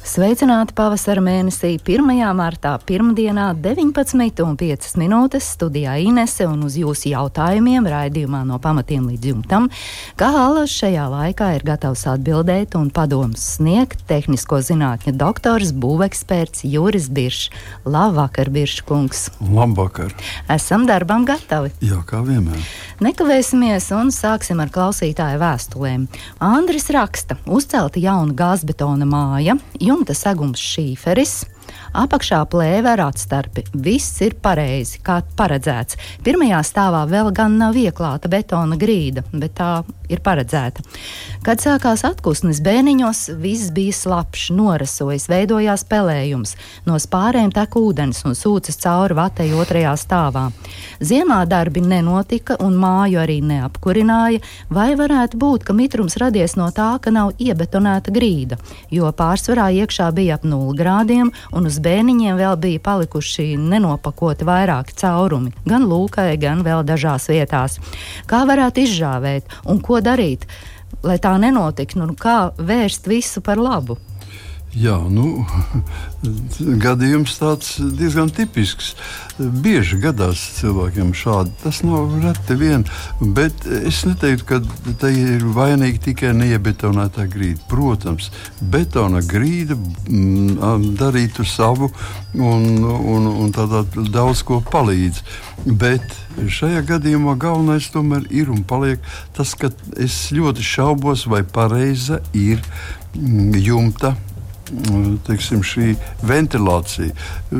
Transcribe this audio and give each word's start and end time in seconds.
Sveicināti 0.00 0.72
pavasara 0.72 1.20
mēnesī 1.20 1.74
1. 1.76 2.06
martā, 2.32 2.72
pirmdienā 2.88 3.50
19,5 3.60 4.96
minūtes 4.96 5.50
studijā 5.54 5.98
Inese 6.00 6.46
un 6.48 6.62
uz 6.64 6.78
jūsu 6.80 7.10
jautājumiem 7.12 7.84
raidījumā 7.84 8.40
no 8.48 8.56
pamatiem 8.62 9.10
līdz 9.10 9.28
jumtam. 9.28 9.68
Kā 10.16 10.30
Alas 10.40 10.72
šajā 10.72 11.04
laikā 11.12 11.50
ir 11.58 11.66
gatavs 11.68 12.06
atbildēt 12.08 12.78
un 12.80 12.88
padomus 12.88 13.44
sniegt 13.58 14.06
tehnisko 14.08 14.62
zinātņu 14.64 15.12
doktors, 15.20 15.74
būveksperts 15.76 16.64
Juris 16.64 17.10
Biršs. 17.12 17.52
Labvakar, 17.84 18.48
Biršs 18.48 18.80
kungs! 18.88 19.28
Labvakar! 19.44 20.16
Esam 20.48 20.88
darbam 20.88 21.28
gatavi! 21.28 21.74
Jā, 21.84 22.00
kā 22.08 22.24
vienmēr! 22.24 22.64
Nekavēsimies 23.00 23.86
un 23.96 24.10
sāksim 24.12 24.58
ar 24.60 24.68
klausītāju 24.68 25.38
vēstulēm. 25.40 26.02
Andris 26.44 26.90
raksta, 26.92 27.38
uzcelta 27.48 27.96
jauna 27.96 28.34
gāzbetona 28.36 29.08
māja, 29.08 29.54
jumta 29.80 30.12
segums 30.12 30.60
šīferis. 30.60 31.38
Apakšā 31.90 32.44
plēve 32.46 32.92
ar 32.92 33.00
atstarpi. 33.08 33.64
Viss 33.74 34.20
ir 34.22 34.36
pareizi, 34.38 35.00
kā 35.02 35.16
paredzēts. 35.36 35.98
Pirmajā 36.22 36.60
stāvā 36.62 37.00
vēl 37.10 37.32
gan 37.34 37.56
nav 37.58 37.74
ieklāta 37.74 38.30
betona 38.30 38.78
grīda, 38.78 39.24
bet 39.32 39.56
tā 39.58 39.70
ir 40.10 40.22
paredzēta. 40.22 40.84
Kad 41.42 41.62
sākās 41.62 42.04
atpūsnes 42.06 42.60
bēniņos, 42.62 43.24
viss 43.42 43.72
bija 43.74 43.96
slapjš, 43.96 44.44
norasojas, 44.54 45.26
veidojās 45.30 45.82
pelējums. 45.90 46.54
No 46.86 46.98
spārēm 47.02 47.50
tek 47.54 47.74
ūdens 47.80 48.22
un 48.28 48.38
sūcas 48.38 48.78
cauri 48.84 49.18
vatei 49.18 49.50
otrajā 49.50 49.96
stāvā. 49.98 50.46
Ziemā 51.02 51.40
darbi 51.50 51.82
nenotika 51.82 52.58
un 52.62 52.78
māju 52.78 53.18
arī 53.24 53.40
neapkurināja, 53.50 54.44
vai 54.70 54.92
varētu 54.98 55.40
būt, 55.42 55.66
ka 55.66 55.74
mitrums 55.74 56.18
radies 56.22 56.54
no 56.60 56.70
tā, 56.76 56.92
ka 57.02 57.10
nav 57.10 57.34
iebetonēta 57.42 58.14
grīda, 58.14 58.60
jo 58.94 59.10
pārsvarā 59.10 59.70
iekšā 59.82 60.10
bija 60.14 60.38
ap 60.38 60.46
0 60.46 60.76
grādiem 60.78 61.34
un 61.56 61.66
uz 61.66 61.79
bēniņiem 61.84 62.36
vēl 62.40 62.58
bija 62.60 62.82
palikuši 62.84 63.54
nenopakoti 63.60 64.46
vairāki 64.48 64.96
caurumi, 65.00 65.54
gan 65.68 65.86
lūkai, 65.88 66.34
gan 66.40 66.64
vēl 66.66 66.84
dažās 66.88 67.30
vietās. 67.32 67.78
Kā 68.30 68.44
varētu 68.48 68.84
izžāvēt 68.84 69.58
un 69.70 69.80
ko 69.84 70.02
darīt, 70.04 70.46
lai 71.06 71.18
tā 71.22 71.36
nenotiktu, 71.40 72.02
nu, 72.02 72.14
kā 72.18 72.52
vērst 72.58 73.08
visu 73.10 73.42
par 73.44 73.60
labu? 73.60 73.98
Jā, 74.70 75.00
nu, 75.10 75.42
gadījums 76.84 77.32
tāds 77.40 77.72
diezgan 77.98 78.28
tipisks. 78.30 78.92
Bieži 79.40 79.98
gadās 79.98 80.44
cilvēkiem 80.60 81.10
šādi. 81.16 81.50
Tas 81.64 81.80
nav 81.82 82.12
reti 82.22 82.54
vien, 82.54 82.84
bet 83.34 83.66
es 83.66 84.04
neteiktu, 84.06 84.46
ka 84.46 84.60
tā 85.02 85.10
ir 85.10 85.42
vainīga 85.56 86.04
tikai 86.04 86.30
neiebetonētā 86.38 87.26
grīda. 87.32 87.66
Protams, 87.72 88.30
betona 88.62 89.24
grīda 89.26 89.74
mm, 89.74 90.94
darītu 91.02 91.48
savu 91.50 91.90
un, 92.38 92.70
un, 92.86 93.26
un 93.26 93.50
tādā 93.56 93.82
daudz 93.98 94.44
ko 94.46 94.62
palīdz. 94.70 95.24
Bet 95.66 96.14
šajā 96.46 96.86
gadījumā 96.94 97.34
galvenais 97.42 97.90
tomēr 97.90 98.30
ir 98.30 98.54
un 98.54 98.62
paliek 98.62 99.02
tas, 99.34 99.58
ka 99.58 99.74
es 99.98 100.28
ļoti 100.30 100.62
šaubos, 100.62 101.26
vai 101.26 101.42
pareiza 101.42 102.22
ir 102.38 102.62
mm, 103.18 103.64
jumta 103.66 104.14
teiksim, 105.26 105.62
šī 105.66 105.94
ventilācija. 106.26 107.14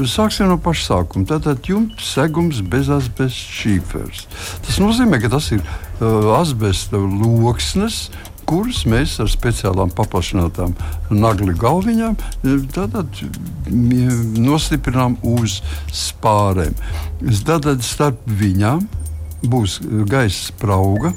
Sāksim 0.09 0.51
no 0.51 0.59
paša 0.63 0.87
sākuma. 0.87 1.29
Tātad 1.31 1.67
jumta 1.69 2.03
segums 2.05 2.63
bez 2.63 2.91
asbesta 2.93 3.29
šīfers. 3.61 4.27
Tas 4.67 4.81
nozīmē, 4.83 5.21
ka 5.23 5.33
tas 5.33 5.51
ir 5.57 5.63
uh, 5.63 6.35
asbesta 6.39 7.01
loksnes. 7.01 8.09
Kuras 8.51 8.83
mēs 8.89 9.13
ar 9.23 9.29
speciālām 9.31 9.93
paplašinātām 9.95 10.73
nagli 11.15 11.53
galviņām 11.55 12.17
nostiprinām 14.43 15.21
uz 15.37 15.61
spārēm. 15.95 16.75
Tātad 17.47 17.85
starp 17.87 18.25
viņām 18.41 18.89
būs 19.47 19.79
gaisa 20.11 20.49
sprauga, 20.49 21.13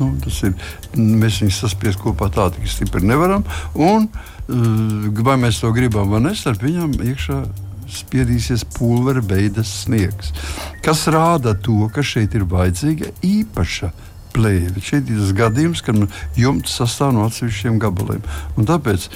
Nu, 0.00 0.10
ir. 0.26 0.54
Mēs 0.98 1.40
viņus 1.42 1.60
saspiest 1.64 2.00
kopā 2.02 2.26
tā, 2.34 2.48
tik 2.54 2.66
stipri 2.70 3.06
nevaram. 3.06 3.44
Un, 3.74 4.08
eh, 4.08 4.33
vai 4.48 5.36
mēs 5.40 5.60
to 5.62 5.72
gribam 5.72 6.10
vai 6.12 6.22
nē, 6.24 6.34
starp 6.36 6.64
viņiem 6.64 6.98
iekšā 7.00 7.38
spiedīsies 7.94 8.64
pulvera 8.76 9.22
beigas 9.24 9.70
sniegs. 9.84 10.32
Kas 10.84 11.06
rāda 11.12 11.54
to, 11.54 11.84
ka 11.94 12.04
šeit 12.04 12.34
ir 12.36 12.46
vajadzīga 12.48 13.12
īpaša 13.24 13.92
plēve. 14.34 14.82
Šeit 14.82 15.08
ir 15.10 15.20
tas 15.20 15.32
gadījums, 15.36 15.82
kad 15.84 16.00
jumts 16.38 16.74
sastāv 16.80 17.14
no 17.14 17.28
atsevišķiem 17.28 17.78
gabaliem. 17.82 18.24
Un 18.58 18.68
tāpēc 18.68 19.06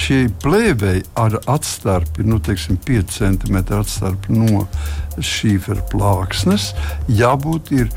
šī 0.00 0.22
plēvei 0.42 1.02
ar 1.18 1.36
atstarpi, 1.50 2.24
nu, 2.24 2.40
teiksim, 2.42 2.78
5 2.80 3.18
cm 3.18 3.60
atstarpi 3.76 4.32
no 4.38 4.64
šīfera 5.18 5.84
plāksnes, 5.92 6.70
jābūt 7.12 7.74
ir 7.76 7.92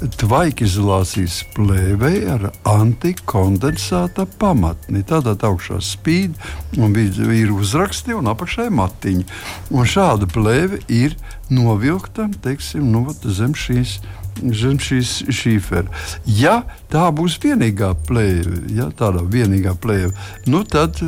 tvaikizolācijas 0.00 1.40
plēvei 1.54 2.22
ar 2.30 2.48
antikondensāta 2.68 4.26
pamatni. 4.40 5.02
Tādā 5.06 5.34
augšā 5.48 5.80
spīd, 5.84 6.36
un 6.80 6.96
ir 6.96 7.52
uzraksti 7.52 8.16
un 8.16 8.30
apakšā 8.32 8.70
matiņa. 8.72 9.26
Un 9.74 9.88
šāda 9.88 10.28
plēve 10.30 10.80
ir 10.88 11.16
novilkta 11.52 12.30
teiksim, 12.44 12.88
nu, 12.92 13.06
zem 13.24 13.56
šīs. 13.56 14.00
Zem 14.40 14.78
šīs 14.80 15.26
šīfera. 15.36 15.90
Ja 16.24 16.62
tā 16.88 17.08
būs 17.12 17.34
vienīgā 17.42 17.90
plēve, 18.08 18.62
ja 18.72 18.86
tāda 18.96 19.24
vienīgā 19.26 19.74
plēve, 19.82 20.14
nu 20.48 20.62
tad 20.64 21.02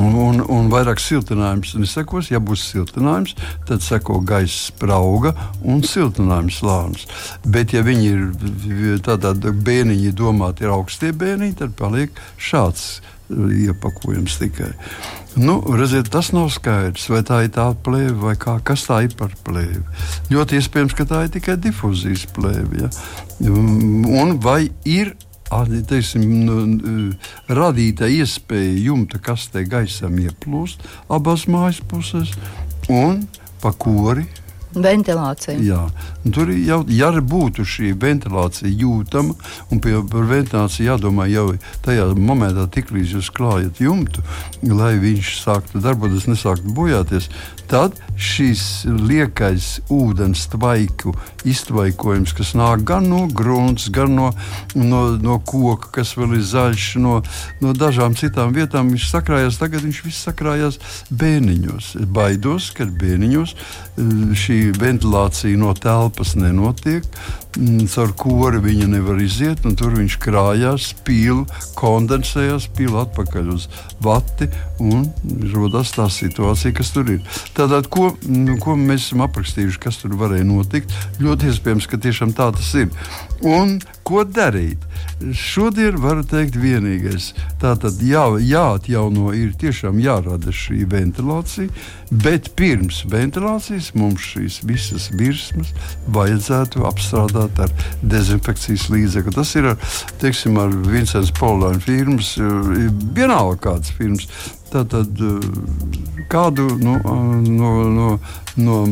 Un, 0.00 0.40
un, 0.40 0.68
vairāk 0.72 1.00
siltinājums 1.02 1.74
nesekos. 1.76 2.30
Ja 2.32 2.40
būs 2.40 2.64
siltinājums, 2.70 3.34
tad 3.68 3.84
seko 3.84 4.22
gaisa 4.24 4.70
sprauga 4.70 5.34
un 5.60 5.82
siltinājums 5.84 6.62
lānis. 6.64 7.08
Bet, 7.44 7.74
ja 7.76 7.84
viņi 7.84 8.12
ir 8.12 9.02
tādā 9.04 9.34
bēniņi 9.36 10.14
domāti, 10.16 10.64
ir 10.64 10.72
augstie 10.72 11.12
bēniņi, 11.12 11.58
tad 11.60 11.76
paliek 11.76 12.22
šāds 12.40 12.86
uh, 13.00 13.10
iepakojums 13.52 14.38
tikai. 14.40 14.72
Nu, 15.36 15.58
redziet, 15.76 16.10
tas 16.12 16.32
nav 16.36 16.50
skaidrs, 16.52 17.06
vai 17.08 17.22
tā 17.24 17.42
ir 17.46 17.52
tā 17.54 17.70
plēve 17.84 18.18
vai 18.20 18.34
kā, 18.36 18.58
kas 18.64 18.84
tā 18.88 19.02
ir 19.06 19.14
par 19.16 19.32
plēvi. 19.46 19.80
Ļoti 20.32 20.60
iespējams, 20.60 20.96
ka 20.96 21.08
tā 21.08 21.22
ir 21.26 21.32
tikai 21.36 21.56
difūzijas 21.60 22.26
plēve. 22.36 22.84
Ja? 22.84 22.90
Un 23.48 24.36
vai 24.44 24.66
ir 24.84 25.14
teiksim, 25.88 26.24
nu, 26.46 26.58
radīta 27.52 28.08
iespēja 28.10 28.76
jumta 28.88 29.20
kastē 29.22 29.64
gaisam 29.68 30.18
ieplūst 30.22 30.84
abās 31.12 31.46
mājas 31.50 31.82
pusēs 31.88 32.32
un 32.90 33.24
pa 33.62 33.74
kori 33.76 34.26
Ventilācija. 34.74 35.58
Jā, 35.60 35.82
tur 36.32 36.50
jau 36.52 36.80
ja 36.88 37.10
būtu 37.12 37.64
šī 37.68 37.92
ventilācija 38.00 38.70
jūtama, 38.70 39.34
un 39.70 39.80
pie, 39.84 39.98
par 40.10 40.28
ventilāciju 40.30 40.88
jādomā 40.88 41.28
jau 41.28 41.50
tajā 41.84 42.08
momentā, 42.16 42.66
tiklīdz 42.72 43.16
jūs 43.18 43.32
klājat 43.34 43.82
jumtu, 43.84 44.24
lai 44.62 44.94
viņš 45.02 45.34
sāktu 45.42 45.82
darboties, 45.84 46.28
nesāktu 46.30 46.72
bojāties, 46.76 47.28
tad 47.72 47.96
šīs 48.20 48.84
liekais 48.86 49.80
ūdens 49.92 50.44
tvaiku 50.52 51.14
iztvaikojums, 51.48 52.34
kas 52.36 52.52
nāk 52.58 52.84
gan 52.88 53.08
no 53.10 53.24
grunts, 53.32 53.88
gan 53.92 54.12
no, 54.16 54.30
no, 54.76 55.02
no 55.20 55.38
koka, 55.48 55.90
kas 55.98 56.14
vēl 56.18 56.36
ir 56.38 56.44
zaļš, 56.48 56.88
no, 57.02 57.20
no 57.64 57.72
dažām 57.76 58.16
citām 58.18 58.52
vietām, 58.56 58.92
viņš 58.92 59.08
sakrājās. 59.10 59.60
Tagad 59.60 59.86
viņš 59.86 60.02
viss 60.06 60.26
sakrājās 60.28 60.78
bēniņos. 61.10 61.94
Baidos, 62.12 62.70
ka 62.76 62.86
bēniņos 62.86 63.54
eh, 63.56 64.12
šī 64.38 64.61
ventilācija 64.78 65.58
no 65.58 65.72
telpas 65.74 66.36
nenotiek. 66.38 67.06
Mm, 67.58 67.84
caur 67.92 68.14
kori 68.16 68.62
viņa 68.64 68.86
nevar 68.88 69.18
iziet, 69.20 69.66
un 69.68 69.74
tur 69.76 69.92
viņš 69.98 70.14
krājās, 70.22 70.86
pīl, 71.04 71.42
kondensējās, 71.76 72.70
pīl 72.76 72.96
atpakaļ 73.02 73.50
uz 73.52 73.66
vati, 74.00 74.48
un 74.80 75.04
radās 75.52 75.92
tā 75.92 76.06
situācija, 76.12 76.72
kas 76.78 76.94
tur 76.94 77.10
ir. 77.12 77.20
Tātad, 77.56 77.90
ko, 77.92 78.14
nu, 78.24 78.56
ko 78.62 78.78
mēs 78.78 79.10
esam 79.10 79.26
aprakstījuši, 79.26 79.82
kas 79.82 80.00
tur 80.00 80.16
varēja 80.20 80.48
notikt, 80.48 80.96
ļoti 81.20 81.52
iespējams, 81.52 81.90
ka 81.90 82.00
tiešām 82.00 82.32
tā 82.38 82.48
tas 82.56 82.72
ir. 82.80 82.88
Un 83.42 83.78
Ko 84.02 84.24
darīt? 84.26 84.82
Šodien 85.38 85.96
var 86.02 86.18
teikt, 86.26 86.56
vienīgais. 86.58 87.30
Tātad 87.62 88.00
jā, 88.02 88.24
jāatjauno, 88.42 89.30
ir 89.38 89.52
tiešām 89.60 90.00
jārada 90.02 90.50
šī 90.52 90.82
ventilācija, 90.90 91.70
bet 92.24 92.50
pirms 92.58 93.04
ventilācijas 93.12 93.92
mums 93.94 94.26
šīs 94.32 94.58
visas 94.66 95.06
virsmas 95.14 95.70
vajadzētu 96.12 96.82
apstrādāt 96.90 97.62
ar 97.62 97.72
dezinfekcijas 98.02 98.88
līdzekli. 98.92 99.36
Tas 99.38 99.54
ir 99.56 99.70
ar, 99.72 99.88
teiksim, 100.20 100.58
ar 100.58 100.74
Vincents 100.90 101.30
Polāna 101.38 101.78
firmas, 101.80 102.34
vienalga 102.36 103.60
kādas 103.70 103.94
firmas. 103.96 104.26
Tātad 104.72 105.14
kādu 106.32 106.68
no, 106.82 106.98
no, 107.46 107.72
no, 107.96 108.12
no 108.58 108.84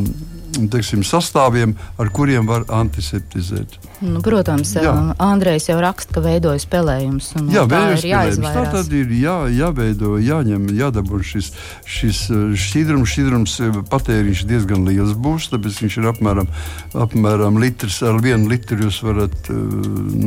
teiksim, 0.70 1.02
sastāviem, 1.02 1.74
ar 1.98 2.14
kuriem 2.14 2.46
var 2.46 2.68
antiseptizēt. 2.80 3.80
Nu, 4.00 4.22
protams, 4.24 4.72
jā. 4.80 4.92
Andrejs 5.20 5.66
jau 5.68 5.76
raksta, 5.82 6.14
ka 6.16 6.22
veidojas 6.24 6.64
spēlējums. 6.64 7.26
Jā, 7.52 7.66
veidojas 7.68 8.00
spēlējums. 8.00 8.54
Tā 8.56 8.62
tad 8.72 8.94
ir 8.96 9.12
jā, 9.12 9.36
jāveido, 9.52 10.14
jāņem, 10.24 10.70
jādabū 10.78 11.20
šis, 11.26 11.50
šis 11.84 12.22
šķidrums. 12.56 13.10
Šķidrums 13.10 13.56
patēriņš 13.92 14.44
diezgan 14.48 14.88
liels 14.88 15.12
būs, 15.20 15.50
tāpēc 15.52 15.82
viņš 15.84 15.98
ir 16.00 16.08
apmēram, 16.14 16.48
apmēram 16.96 17.60
litrs. 17.60 18.00
Ar 18.08 18.20
vienu 18.24 18.48
litru 18.48 18.80
jūs 18.86 19.02
varat 19.04 19.52
uh, 19.52 19.60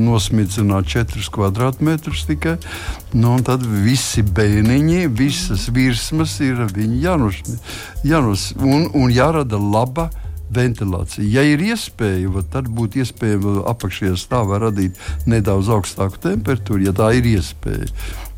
nosmidzināt 0.03 0.93
4 0.93 1.33
kvadrātmetrus 1.33 2.27
tikai. 2.29 2.59
Nu, 3.17 3.39
tad 3.45 3.65
visi 3.65 4.21
bēniņi, 4.21 5.07
visas 5.17 5.65
virsmas 5.73 6.37
ir 6.45 6.61
jānos, 7.01 7.41
jānos 8.05 8.51
un, 8.61 8.91
un 8.93 9.09
jārada 9.13 9.57
laba 9.57 10.11
ventilācija. 10.55 11.25
Ja 11.27 11.43
ir 11.47 11.63
iespēja, 11.63 12.43
tad 12.53 12.69
būtu 12.73 13.03
iespējams 13.03 13.63
apakšējā 13.73 14.17
stāvā 14.19 14.61
radīt 14.67 14.99
nedaudz 15.29 15.71
augstāku 15.73 16.21
temperatūru, 16.23 16.85
ja 16.87 16.95
tā 16.95 17.13
ir 17.17 17.29
iespēja. 17.35 17.89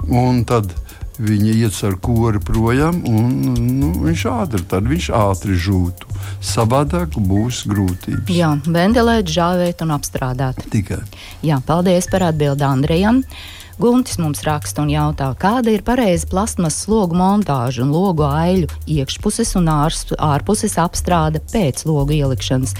Un 0.05 0.43
tad 0.47 0.73
viņi 1.21 1.53
iet 1.63 1.77
ar 1.87 1.95
kori 2.03 2.41
projām, 2.43 3.01
un 3.07 3.35
nu, 3.79 3.91
viņš 4.03 4.25
ātri, 4.31 4.63
tad 4.67 4.87
viņš 4.89 5.09
ātri 5.15 5.57
žūtu. 5.59 6.11
Savādāk 6.43 7.15
būs 7.15 7.63
grūtības. 7.69 8.31
Jā, 8.35 8.51
ventilēt, 8.65 9.29
žāvēt 9.31 9.83
un 9.85 9.95
apstrādāt. 9.95 10.59
Tikai. 10.73 11.01
Jā, 11.45 11.61
paldies 11.65 12.09
par 12.11 12.27
atbildi 12.31 12.67
Andrejam. 12.67 13.23
Guntis 13.75 14.15
mums 14.21 14.39
raksta 14.47 14.85
un 14.85 14.91
jautā, 14.93 15.27
kāda 15.35 15.73
ir 15.73 15.81
pareiza 15.83 16.29
plasmas 16.31 16.77
slogu 16.85 17.17
montāža 17.19 17.83
un 17.83 17.91
logu 17.91 18.23
aiļu 18.23 18.69
iekšpuses 18.87 19.51
un 19.59 19.67
ārs, 19.73 20.05
ārpuses 20.15 20.77
apstrāde 20.79 21.41
pēc 21.51 21.83
logu 21.89 22.15
ielikšanas. 22.15 22.71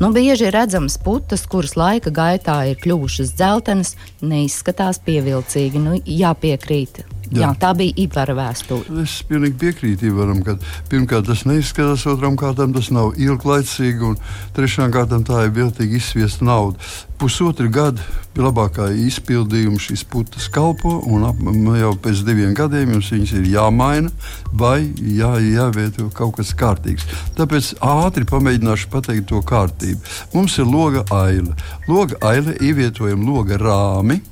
Nu, 0.00 0.08
bieži 0.16 0.48
ir 0.48 0.56
redzamas 0.56 0.96
putas, 1.04 1.44
kuras 1.44 1.76
laika 1.76 2.14
gaitā 2.14 2.62
ir 2.70 2.80
kļuvušas 2.80 3.36
dzeltenas, 3.36 3.92
neizskatās 4.24 5.02
pievilcīgi. 5.04 5.84
Nu, 5.84 6.00
jāpiekrīt 6.00 7.04
Jā. 7.28 7.42
Jā, 7.42 7.48
tā 7.60 7.74
bija 7.76 7.92
Ivara 8.00 8.32
vēstule. 8.38 9.02
Es 9.02 9.18
pilnīgi 9.28 9.58
piekrītu 9.60 10.08
Ivaram, 10.08 10.40
ka 10.46 10.54
pirmkārt 10.88 11.26
tas 11.28 11.42
neizskatās, 11.48 12.06
otram 12.08 12.38
kārtam 12.40 12.72
tas 12.72 12.88
nav 12.94 13.18
ilglaicīgi, 13.20 14.00
un 14.08 14.16
trešām 14.56 14.94
kārtam 14.94 15.26
tā 15.28 15.42
ir 15.44 15.52
viltīgi 15.56 16.00
izsviesta 16.00 16.46
nauda. 16.48 16.80
Pusotru 17.18 17.68
gadu 17.74 18.00
labākā 18.38 18.86
izpildījuma 19.08 19.80
šīs 19.82 20.06
putas 20.08 20.46
kalpo, 20.54 20.94
un 21.10 21.26
ap, 21.28 21.42
jau 21.80 21.92
pēc 22.00 22.22
diviem 22.24 22.54
gadiem 22.56 22.94
jums 22.94 23.10
viņas 23.12 23.34
ir 23.40 23.50
jāmaina 23.52 24.12
vai 24.54 24.86
jā, 25.18 25.34
jāvieto 25.42 26.08
kaut 26.14 26.38
kas 26.38 26.54
kārtīgs. 26.56 27.04
Tāpēc 27.36 27.74
ātri 27.84 28.24
pamēģināšu 28.30 28.88
pateikt 28.94 29.28
to 29.34 29.42
kārtību. 29.44 30.00
Mums 30.32 30.56
ir 30.62 30.70
loga 30.70 31.04
aila. 31.12 31.58
Loga 31.90 32.16
aila 32.30 32.56
ievietojam 32.56 33.26
loga 33.28 33.60
rāmi. 33.60 34.22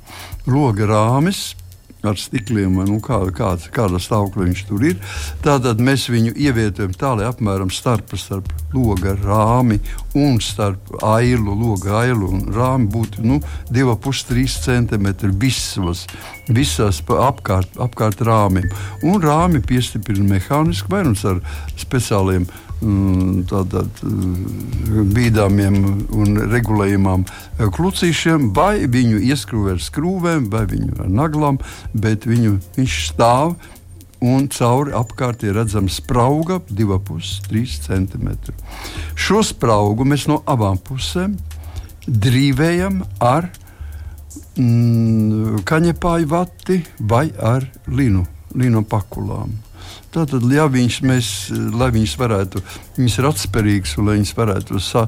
Loga 0.47 0.87
rāmis 0.87 1.51
ar 2.05 2.17
stikliem, 2.19 2.75
nu, 2.87 2.99
kā, 3.03 3.19
kāds, 3.33 3.67
kāda 3.73 3.99
stāvokļa 4.01 4.45
viņš 4.45 4.63
tur 4.69 4.85
ir. 4.85 4.97
Tātad 5.45 5.81
mēs 5.83 6.07
viņu 6.13 6.35
ievietojam 6.37 6.93
tā, 6.97 7.13
lai 7.17 7.27
apmēram 7.29 7.71
starp, 7.73 8.13
starp 8.19 8.51
loga 8.75 9.15
rāmi 9.17 9.79
un 10.17 10.37
starp 10.43 10.91
ailu, 11.05 11.55
loga 11.57 12.03
ailu 12.03 12.29
un 12.35 12.45
rāmi 12.53 12.89
būtu 12.93 13.25
nu, 13.25 13.39
2,5-3 13.73 14.59
cm 14.67 15.09
visos, 15.41 16.05
visās 16.47 17.01
apkārt, 17.07 17.73
apkārt 17.81 18.21
rāmim. 18.27 18.69
Un 19.03 19.19
rāmi 19.23 19.63
piestiprina 19.65 20.35
mehāniski 20.35 20.91
vai 20.93 21.03
nu 21.07 21.17
ar 21.27 21.41
speciāliem 21.77 22.45
Mm, 22.47 22.66
tādām 22.77 23.89
mm, 24.03 25.07
bīdāmiem 25.15 25.77
un 26.13 26.37
regulējumām 26.51 27.25
eh, 27.25 27.65
klucīšiem, 27.73 28.51
vai 28.53 28.85
viņu 28.85 29.21
ieskrūvē 29.31 29.77
ar 29.77 29.81
skrūvēm, 29.81 30.47
vai 30.53 30.65
viņu 30.69 30.99
ar 31.01 31.09
naglām, 31.09 31.57
bet 31.93 32.27
viņu, 32.29 32.57
viņš 32.77 32.99
stāv 33.09 33.57
un 34.21 34.47
cauri 34.49 34.93
apkārt 34.97 35.45
ir 35.45 35.57
redzama 35.57 35.91
sprauga 35.93 36.59
2,5-3 36.69 37.77
cm. 37.85 38.33
Šo 39.17 39.43
spraugu 39.45 40.05
mēs 40.05 40.27
no 40.29 40.41
abām 40.49 40.79
pusēm 40.81 41.37
drīvējam 42.07 43.01
ar 43.21 43.49
mm, 44.57 45.63
kaņepāju 45.67 46.29
vati 46.31 46.81
vai 46.99 47.27
ar 47.35 47.67
linu, 47.89 48.25
linu 48.55 48.83
pakulām. 48.87 49.53
Tātad, 50.13 50.45
ja 50.51 50.65
viņš, 50.71 50.97
mēs, 51.03 51.29
lai 51.75 51.89
viņas 51.91 52.13
varētu, 52.19 52.61
viņas 52.95 53.17
ir 53.19 53.27
atspērīgas 53.27 53.95
un 53.99 54.07
lai 54.07 54.15
viņas 54.17 54.33
varētu 54.37 54.79
sa, 54.83 55.03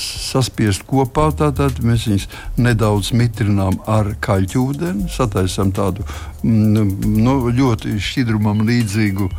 saspiest 0.00 0.84
kopā, 0.90 1.28
tad 1.38 1.78
mēs 1.86 2.08
viņus 2.08 2.26
nedaudz 2.58 3.12
mitrinām 3.16 3.78
ar 3.90 4.12
kaļķūdeni, 4.26 5.06
sataisām 5.14 5.70
tādu 5.76 6.04
mm, 6.42 7.06
nu, 7.22 7.38
ļoti 7.54 7.96
šķidrumam 8.02 8.64
līdzīgu 8.66 9.30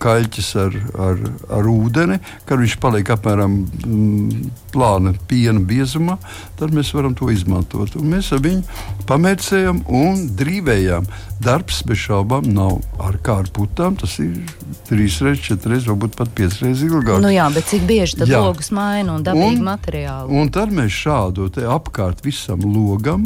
kaļķis 0.00 0.50
ar, 0.60 0.76
ar, 1.06 1.24
ar 1.58 1.70
ūdeni, 1.70 2.20
kad 2.48 2.60
viņš 2.62 2.76
paliek 2.82 3.10
apmēram 3.14 3.56
mm, 3.64 4.52
plāna 4.74 5.14
piena 5.30 5.62
biezumā, 5.66 6.18
tad 6.60 6.74
mēs 6.76 6.92
varam 6.96 7.16
to 7.18 7.30
izmantot. 7.32 7.96
Un 7.98 8.12
mēs 8.14 8.30
ar 8.36 8.42
viņu 8.44 8.62
pamērcējam 9.10 9.84
un 9.88 10.24
drīvējam. 10.38 11.08
Darbs 11.40 11.78
bez 11.88 12.02
šaubām 12.02 12.50
nav 12.52 12.82
ar 13.00 13.14
kārputām. 13.24 13.94
Tas 13.96 14.18
ir 14.20 14.34
trīs 14.90 15.16
reizes, 15.24 15.46
četras 15.46 15.72
reizes, 15.72 15.86
varbūt 15.88 16.18
pat 16.18 16.34
piecas 16.36 16.58
reizes 16.60 16.84
ilgāk. 16.84 17.22
Nu 17.24 17.30
jā, 17.32 17.46
bet 17.54 17.70
cik 17.70 17.86
bieži 17.88 18.18
tad 18.20 18.28
jā. 18.28 18.42
logus 18.44 18.68
maina 18.76 19.14
un 19.16 19.24
dabīgi 19.24 19.64
materiāli? 19.64 20.36
Un 20.36 20.52
tad 20.52 20.74
mēs 20.76 20.92
šādu 20.92 21.48
apkārt 21.72 22.20
visam 22.26 22.60
logam 22.68 23.24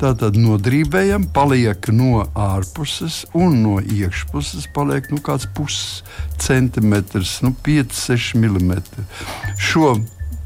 nodrīvējam, 0.00 1.26
paliek 1.36 1.90
no 1.92 2.24
ārpuses 2.32 3.26
un 3.36 3.60
no 3.60 3.76
iekšpuses 3.80 4.70
paliek 4.74 5.10
nu, 5.12 5.19
kāds 5.24 5.48
puscentimetrs, 5.56 7.38
nu, 7.44 7.54
5-6 7.66 8.34
mm. 8.40 8.72
Šo 9.60 9.94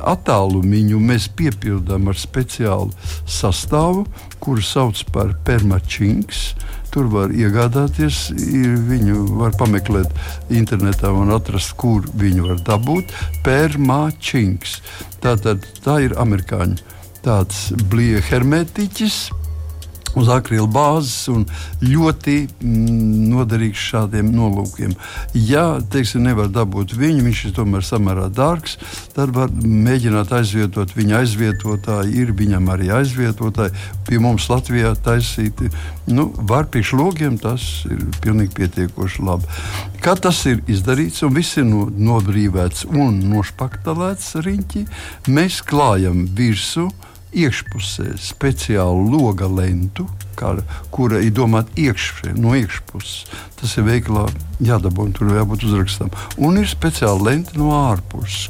attālumu 0.05 1.01
mēs 1.01 1.29
piepildām 1.37 2.09
ar 2.11 2.19
speciālu 2.19 2.93
sastāvu, 3.31 4.05
kuru 4.43 4.65
sauc 4.65 5.01
par 5.15 5.35
permačinks. 5.47 6.53
Tur 6.95 7.09
var 7.11 7.33
iegādāties, 7.35 8.29
viņu 8.89 9.25
var 9.41 9.55
pameklēt 9.59 10.13
internetā 10.55 11.11
un 11.11 11.33
atrast, 11.35 11.75
kur 11.81 12.07
viņu 12.15 12.51
var 12.53 12.61
dabūt. 12.69 13.15
Permačinks. 13.47 14.79
Tā, 15.25 15.35
tā, 15.35 15.57
tā 15.83 15.99
ir 16.07 16.15
amerikāņu 16.21 16.79
tāds 17.25 17.71
blīja 17.91 18.21
hermetiķis 18.29 19.44
uz 20.19 20.31
akrila 20.33 20.67
bāzes 20.71 21.29
un 21.33 21.45
ļoti 21.83 22.37
mm, 22.47 23.31
noderīgs 23.33 23.87
šādiem 23.91 24.31
nolūkiem. 24.35 24.95
Ja 25.35 25.81
teiksim, 25.91 26.25
nevar 26.29 26.51
dabūt 26.53 26.95
viņu, 26.99 27.25
viņš 27.27 27.45
ir 27.49 27.55
tomēr 27.59 27.87
samērā 27.87 28.29
dārgs, 28.35 28.79
tad 29.17 29.35
var 29.37 29.53
mēģināt 29.55 30.33
aizvietot 30.35 30.95
viņa 30.97 31.21
aizvietotāju. 31.23 32.13
Ir 32.15 32.35
viņam 32.37 32.71
arī 32.75 32.91
aizvietotāji. 32.95 33.75
Pie 34.09 34.21
mums 34.23 34.49
Latvijā 34.53 34.95
taisīti. 35.05 35.71
Nu, 36.11 36.29
var 36.37 36.69
priekš 36.71 36.95
logiem 36.99 37.39
tas 37.41 37.65
ir 37.89 38.03
pilnīgi 38.25 38.55
pietiekoši 38.59 39.25
labi. 39.25 39.49
Kad 40.05 40.21
tas 40.27 40.43
ir 40.51 40.61
izdarīts 40.71 41.25
un 41.25 41.33
viss 41.37 41.59
ir 41.61 41.67
no, 41.69 41.87
nobrīvēts 41.89 42.85
un 42.93 43.23
nošpaktalēts 43.31 44.35
riņķi, 44.45 44.85
mēs 45.33 45.63
klājam 45.65 46.27
virsmu 46.37 46.91
iekšpusē 47.35 48.15
speciālu 48.21 49.09
loga 49.11 49.49
lentu, 49.51 50.07
kā, 50.39 50.55
kura 50.95 51.21
ir 51.23 51.35
domāta 51.35 51.75
iekšpusē, 51.79 52.35
no 52.39 52.55
iekšpuses. 52.59 53.25
Tas 53.59 53.75
ir 53.79 53.87
veikalā 53.87 54.27
jādabū, 54.65 55.09
un 55.09 55.15
tur 55.17 55.33
jābūt 55.35 55.67
uzrakstam. 55.69 56.13
Un 56.37 56.59
ir 56.61 56.69
speciāla 56.71 57.31
lente 57.31 57.59
no 57.59 57.73
ārpuses. 57.77 58.49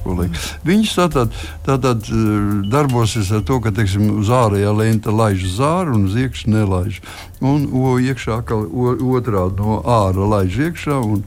Viņas 0.66 0.94
tātad, 0.98 1.36
tātad 1.66 2.08
eh, 2.10 2.46
darbosies 2.72 3.32
ar 3.34 3.44
to, 3.46 3.60
ka 3.64 3.72
teiksim, 3.74 4.10
uz 4.20 4.32
ārējā 4.32 4.72
lente 4.76 5.14
laiž 5.14 5.46
uz 5.48 5.60
ārā 5.64 5.94
un 5.96 6.08
uz 6.10 6.18
iekšā 6.20 6.52
nelaiž. 6.54 7.00
Un 7.44 7.68
o, 7.72 7.96
iekšā, 8.00 8.40
o, 8.56 8.94
otrādi 9.16 9.60
no 9.60 9.80
ārā 9.80 10.28
laiž 10.36 10.60
iekšā 10.68 11.00
un, 11.00 11.24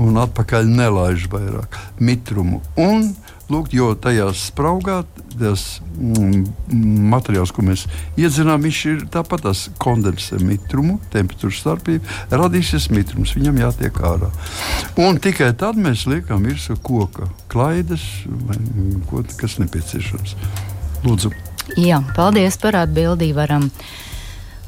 un 0.00 0.22
atpakaļ 0.22 0.70
nelaiž 0.70 1.28
vairāk 1.32 1.78
mitrumu. 2.00 2.62
Un, 2.80 3.12
lūk, 3.52 3.72
jo 3.74 3.92
tajā 3.98 4.30
spraugā 4.36 5.02
tas 5.38 5.64
mm, 5.96 6.44
materiāls, 7.12 7.52
ko 7.54 7.64
mēs 7.66 7.86
iedzinām, 8.20 8.62
viņš 8.66 8.80
ir 8.90 9.04
tāpat 9.12 9.46
tas 9.46 9.64
kondensē 9.82 10.40
mitrumu, 10.42 10.98
temperatūras 11.14 11.60
starpība, 11.62 12.18
radīsies 12.30 12.90
mitrums, 12.94 13.34
viņam 13.38 13.60
jātiek 13.62 14.02
ārā. 14.06 14.30
Un 15.00 15.20
tikai 15.22 15.52
tad 15.58 15.80
mēs 15.80 16.06
liekam 16.10 16.44
virsū 16.48 16.78
koka 16.82 17.30
klaidas 17.52 18.04
vai 18.26 18.58
ko, 19.10 19.24
kas 19.38 19.58
nepieciešams. 19.62 20.36
Lūdzu. 21.06 21.32
Jā, 21.78 22.02
paldies 22.16 22.58
par 22.60 22.76
atbildību. 22.82 23.36
Varam 23.38 23.68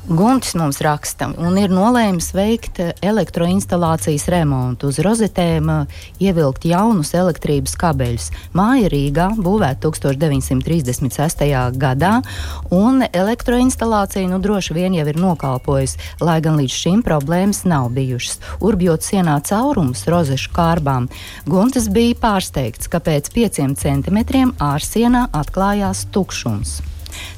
Guntis 0.08 0.52
mums 0.54 0.82
raksta, 0.84 1.30
un 1.40 1.54
ir 1.56 1.73
nolēmis 1.73 2.26
veikt 2.37 2.76
elektroinstalācijas 3.00 4.26
remontu. 4.28 4.90
Uz 4.92 4.99
rozetēm 5.00 5.70
uh, 5.73 6.02
ievilkt 6.20 6.66
jaunus 6.68 7.14
elektrības 7.16 7.73
kabeļus. 7.80 8.26
Māja 8.52 8.92
Rīgā 8.92 9.30
būvēta 9.40 9.88
1936. 9.88 11.49
gadā, 11.80 12.12
un 12.68 13.00
elektroinstalācija 13.08 14.28
nu 14.28 14.44
droši 14.44 14.76
vien 14.76 15.00
jau 15.00 15.08
ir 15.08 15.25
nokalpojusi, 15.25 16.12
lai 16.20 16.37
gan 16.44 16.61
līdz 16.61 16.80
šim 16.84 17.00
problēmas 17.06 17.64
nav 17.64 17.88
bijušas. 17.96 18.42
Urbjot 18.61 19.08
sienā 19.08 19.40
caurumus 19.49 20.04
rozešu 20.04 20.52
kārbām, 20.52 21.08
Guntis 21.49 21.88
bija 21.88 22.20
pārsteigts, 22.20 22.92
ka 22.92 23.00
pēc 23.00 23.32
pieciem 23.32 23.73
centimetriem 23.73 24.52
ārsienā 24.61 25.30
atklājās 25.32 26.11
tukšums. 26.12 26.82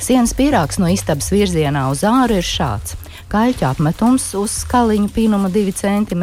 Sienas 0.02 0.35
pīrāgs 0.37 0.80
no 0.83 0.90
istabas 0.92 1.33
virzienā 1.35 1.88
uz 1.92 2.04
āru 2.06 2.40
ir 2.40 2.47
šāds. 2.47 2.97
Kaļķa 3.26 3.73
apmetums 3.73 4.25
uz 4.38 4.52
skaliņu 4.62 5.09
pīnuma 5.11 5.49
2 5.50 5.73
cm, 5.75 6.23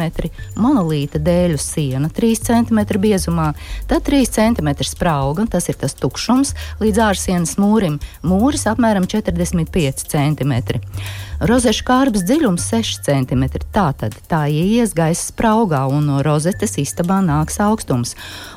monolīta 0.56 1.20
dēļu 1.20 1.58
siena 1.60 2.08
3 2.08 2.38
cm 2.46 2.80
biezumā, 3.02 3.50
tad 3.90 4.06
3 4.06 4.30
cm 4.32 4.70
sprauga, 4.88 5.44
tas 5.52 5.68
ir 5.68 5.76
tas 5.82 5.92
tukšums, 6.00 6.54
līdz 6.80 7.02
ārsienas 7.10 7.58
mūrim, 7.60 7.98
mūris 8.24 8.64
apmēram 8.72 9.04
45 9.04 10.08
cm. 10.14 10.56
Rozešu 11.44 11.84
kārbas 11.84 12.22
dziļums 12.24 12.64
6 12.72 13.02
cm. 13.04 13.42
Tātad 13.74 14.14
tā 14.30 14.46
ieies 14.48 14.94
gaisa 14.96 15.26
spraugā 15.26 15.82
un 15.92 16.06
no 16.08 16.22
rozetes 16.24 16.78
istabā 16.80 17.18
nāks 17.20 17.58
augstums. 17.60 18.14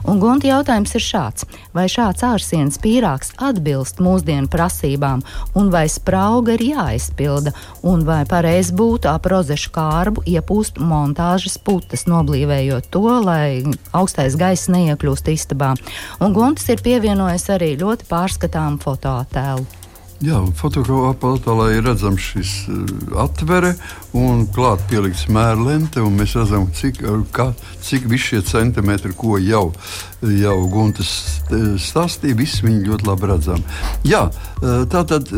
Un 0.07 0.21
gunti 0.21 0.47
jautājums 0.47 0.95
ir 0.95 1.03
šāds: 1.03 1.43
vai 1.75 1.89
šāds 1.91 2.23
ārsienas 2.23 2.79
pīrāgs 2.79 3.33
atbilst 3.43 3.99
mūsdienu 3.99 4.47
prasībām, 4.53 5.25
un 5.59 5.71
vai 5.73 5.83
sprauga 5.91 6.55
ir 6.55 6.63
jāizpilda, 6.63 7.51
un 7.83 8.05
vai 8.07 8.21
pareizi 8.29 8.71
būtu 8.79 9.11
ap 9.11 9.27
rozešu 9.33 9.73
kārbu 9.75 10.23
iepūst 10.23 10.79
montāžas 10.79 11.57
putas, 11.59 12.05
noblīvējot 12.07 12.87
to, 12.95 13.03
lai 13.25 13.65
augstais 13.91 14.39
gaiss 14.39 14.71
neiekļūst 14.71 15.33
istabā. 15.35 15.73
Un 16.23 16.31
guntis 16.37 16.71
ir 16.71 16.85
pievienojis 16.87 17.49
arī 17.57 17.73
ļoti 17.83 18.07
pārskatāmu 18.07 18.79
fotoattēlu. 18.87 19.76
Jā, 20.17 20.39
fotoaparātā 20.57 21.53
ir 21.75 21.83
redzams 21.85 22.31
šis 22.31 22.51
uh, 22.73 22.79
atvere 23.21 23.75
un 24.17 24.47
klāt 24.49 24.81
pielikts 24.89 25.27
mērlente. 25.29 26.01
Mēs 26.01 26.33
redzam, 26.39 26.65
cik, 26.73 27.03
kā, 27.35 27.51
cik 27.85 28.07
visi 28.09 28.31
šie 28.31 28.39
centimetri, 28.47 29.13
ko 29.13 29.37
jau, 29.37 29.67
jau 30.25 30.55
Guntas 30.73 31.11
stāstīja, 31.83 32.37
visi 32.39 32.65
viņi 32.65 32.87
ļoti 32.87 33.07
labi 33.11 33.29
redzam. 33.29 33.61
Jā, 34.09 34.23
tā 34.89 35.03
tad, 35.11 35.29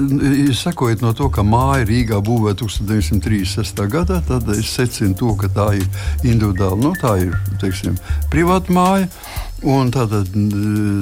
sekojot 0.61 1.03
no 1.03 1.11
to, 1.17 1.27
ka 1.27 1.43
māja 1.43 1.83
Rīgā 1.89 2.21
būvēta 2.23 2.63
1936. 2.63 3.83
gadā, 3.91 4.21
tad 4.31 4.47
es 4.55 4.71
secinu 4.77 5.17
to, 5.19 5.35
ka 5.43 5.51
tā 5.59 5.73
ir 5.81 5.85
individuāla, 6.23 6.79
nu, 6.79 6.95
tā 7.03 7.17
ir 7.27 7.35
teiksim, 7.59 7.99
privāta 8.31 8.71
māja. 8.71 9.11
Un 9.67 9.89
tātad 9.91 10.29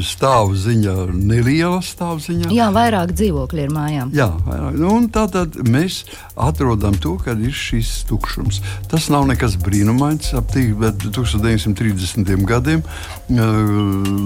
stāvu 0.02 0.56
ziņā, 0.58 0.94
neliela 1.14 1.78
stāvu 1.86 2.24
ziņā. 2.24 2.50
Jā, 2.56 2.72
vairāk 2.74 3.12
dzīvokļu 3.14 3.62
ir 3.62 3.74
mājām. 3.76 4.14
Jā, 4.18 4.32
vairāk. 4.48 4.80
Nu, 4.82 4.90
un 4.98 5.06
tātad 5.14 5.60
mēs 5.68 6.00
atrodam 6.34 6.98
to, 6.98 7.14
ka 7.22 7.36
ir 7.38 7.54
šis 7.54 8.08
tukšums. 8.10 8.62
Tas 8.90 9.12
nav 9.14 9.28
nekas 9.30 9.60
brīnumains. 9.62 10.34
Ap 10.38 10.50
1930. 10.56 12.34
gadiem 12.50 12.82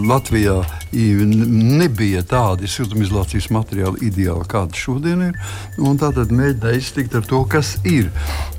Latvijā 0.07 0.61
nebija 0.93 2.23
tādi 2.23 2.71
siltumizolācijas 2.71 3.51
materiāli 3.51 4.07
ideāli, 4.07 4.47
kādi 4.47 4.79
šodien 4.79 5.27
ir. 5.27 5.39
Tātad 5.75 6.31
mēģināja 6.31 6.79
iztikt 6.79 7.19
ar 7.19 7.27
to, 7.27 7.43
kas 7.51 7.75
ir. 7.83 8.07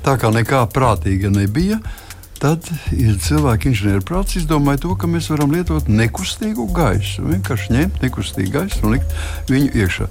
Tā 0.05 0.19
kā 0.21 0.29
nekā 0.33 0.67
prātīga 0.73 1.33
nebija. 1.33 1.81
Tad 2.43 2.67
ja 2.91 3.13
cilvēki 3.23 3.69
inženieru 3.71 4.03
prāts 4.03 4.35
izdomāja 4.35 4.81
to, 4.83 4.97
ka 4.99 5.07
mēs 5.07 5.29
varam 5.31 5.53
lietot 5.55 5.87
nekustīgu 5.87 6.65
gaisu. 6.75 7.23
Vienkārši 7.29 7.71
ņemt 7.71 8.01
nekustīgu 8.03 8.51
gaisu 8.51 8.81
un 8.83 8.97
likt 8.97 9.13
viņu 9.47 9.69
iekšā. 9.79 10.09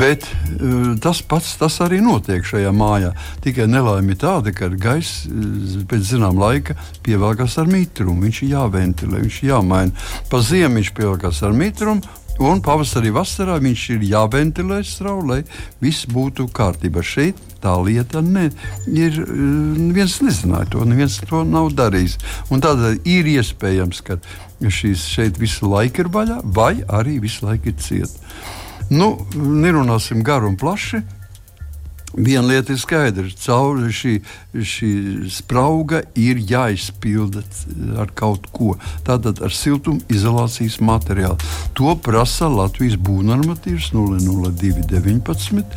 Bet 0.00 0.24
uh, 0.24 0.94
tas 1.04 1.20
pats 1.20 1.52
tas 1.60 1.76
arī 1.84 2.00
notiek 2.00 2.48
šajā 2.48 2.72
mājā. 2.72 3.12
Tikai 3.44 3.68
nelaime 3.68 4.16
tāda, 4.16 4.56
ka 4.56 4.70
gaiss 4.72 5.26
uh, 5.28 5.82
pēc 5.90 6.14
zināmā 6.14 6.46
laika 6.46 6.78
pievelkās 7.04 7.58
ar 7.60 7.68
mitrumu. 7.68 8.24
Viņš 8.24 8.40
ir 8.46 8.54
jāventilē, 8.54 9.20
viņš 9.26 9.42
ir 9.42 9.52
jāmaina. 9.52 10.08
Pa 10.32 10.40
ziemu 10.40 10.80
viņš 10.80 10.94
pievelkās 10.96 11.44
ar 11.44 11.60
mitrumu. 11.60 12.24
Un 12.42 12.60
pavasarī, 12.60 13.10
vasarā 13.14 13.56
viņš 13.62 13.82
ir 13.94 14.02
jāventilē 14.10 14.82
strauji, 14.84 15.26
lai 15.30 15.38
viss 15.80 16.08
būtu 16.10 16.48
kārtībā. 16.52 17.00
Šeit 17.00 17.38
tā 17.62 17.72
lieta 17.80 18.20
ne, 18.20 18.50
ir. 18.92 19.16
Neviens 19.26 20.18
nezināja 20.24 20.68
to, 20.74 20.84
neviens 20.88 21.16
to 21.24 21.42
nav 21.48 21.70
darījis. 21.76 22.18
Un 22.52 22.64
tādēļ 22.64 23.00
ir 23.08 23.32
iespējams, 23.38 24.02
ka 24.04 24.18
šīs 24.60 25.06
šeit 25.08 25.40
visu 25.40 25.70
laiku 25.70 26.04
ir 26.04 26.12
vaļā, 26.12 26.40
vai 26.44 26.74
arī 26.84 27.18
visu 27.24 27.48
laiku 27.48 27.72
ir 27.72 27.80
cieta. 27.80 28.36
Nu, 28.92 29.14
nerunāsim 29.34 30.22
garu 30.26 30.52
un 30.52 30.60
plaši. 30.60 31.02
Viena 32.16 32.48
lieta 32.48 32.72
ir 32.72 32.80
skaidra. 32.80 33.28
Cauri 33.44 33.92
šī, 33.92 34.14
šī 34.56 34.90
sprauga 35.32 36.00
ir 36.16 36.40
jāizpilda 36.40 37.42
ar 38.00 38.08
kaut 38.16 38.46
ko. 38.56 38.72
Tātad 39.04 39.42
ar 39.44 39.52
siltumizolācijas 39.52 40.78
materiālu. 40.80 41.36
To 41.76 41.92
prasa 42.00 42.48
Latvijas 42.48 42.96
būvnormatīvs 42.96 43.90
00219. 43.92 45.76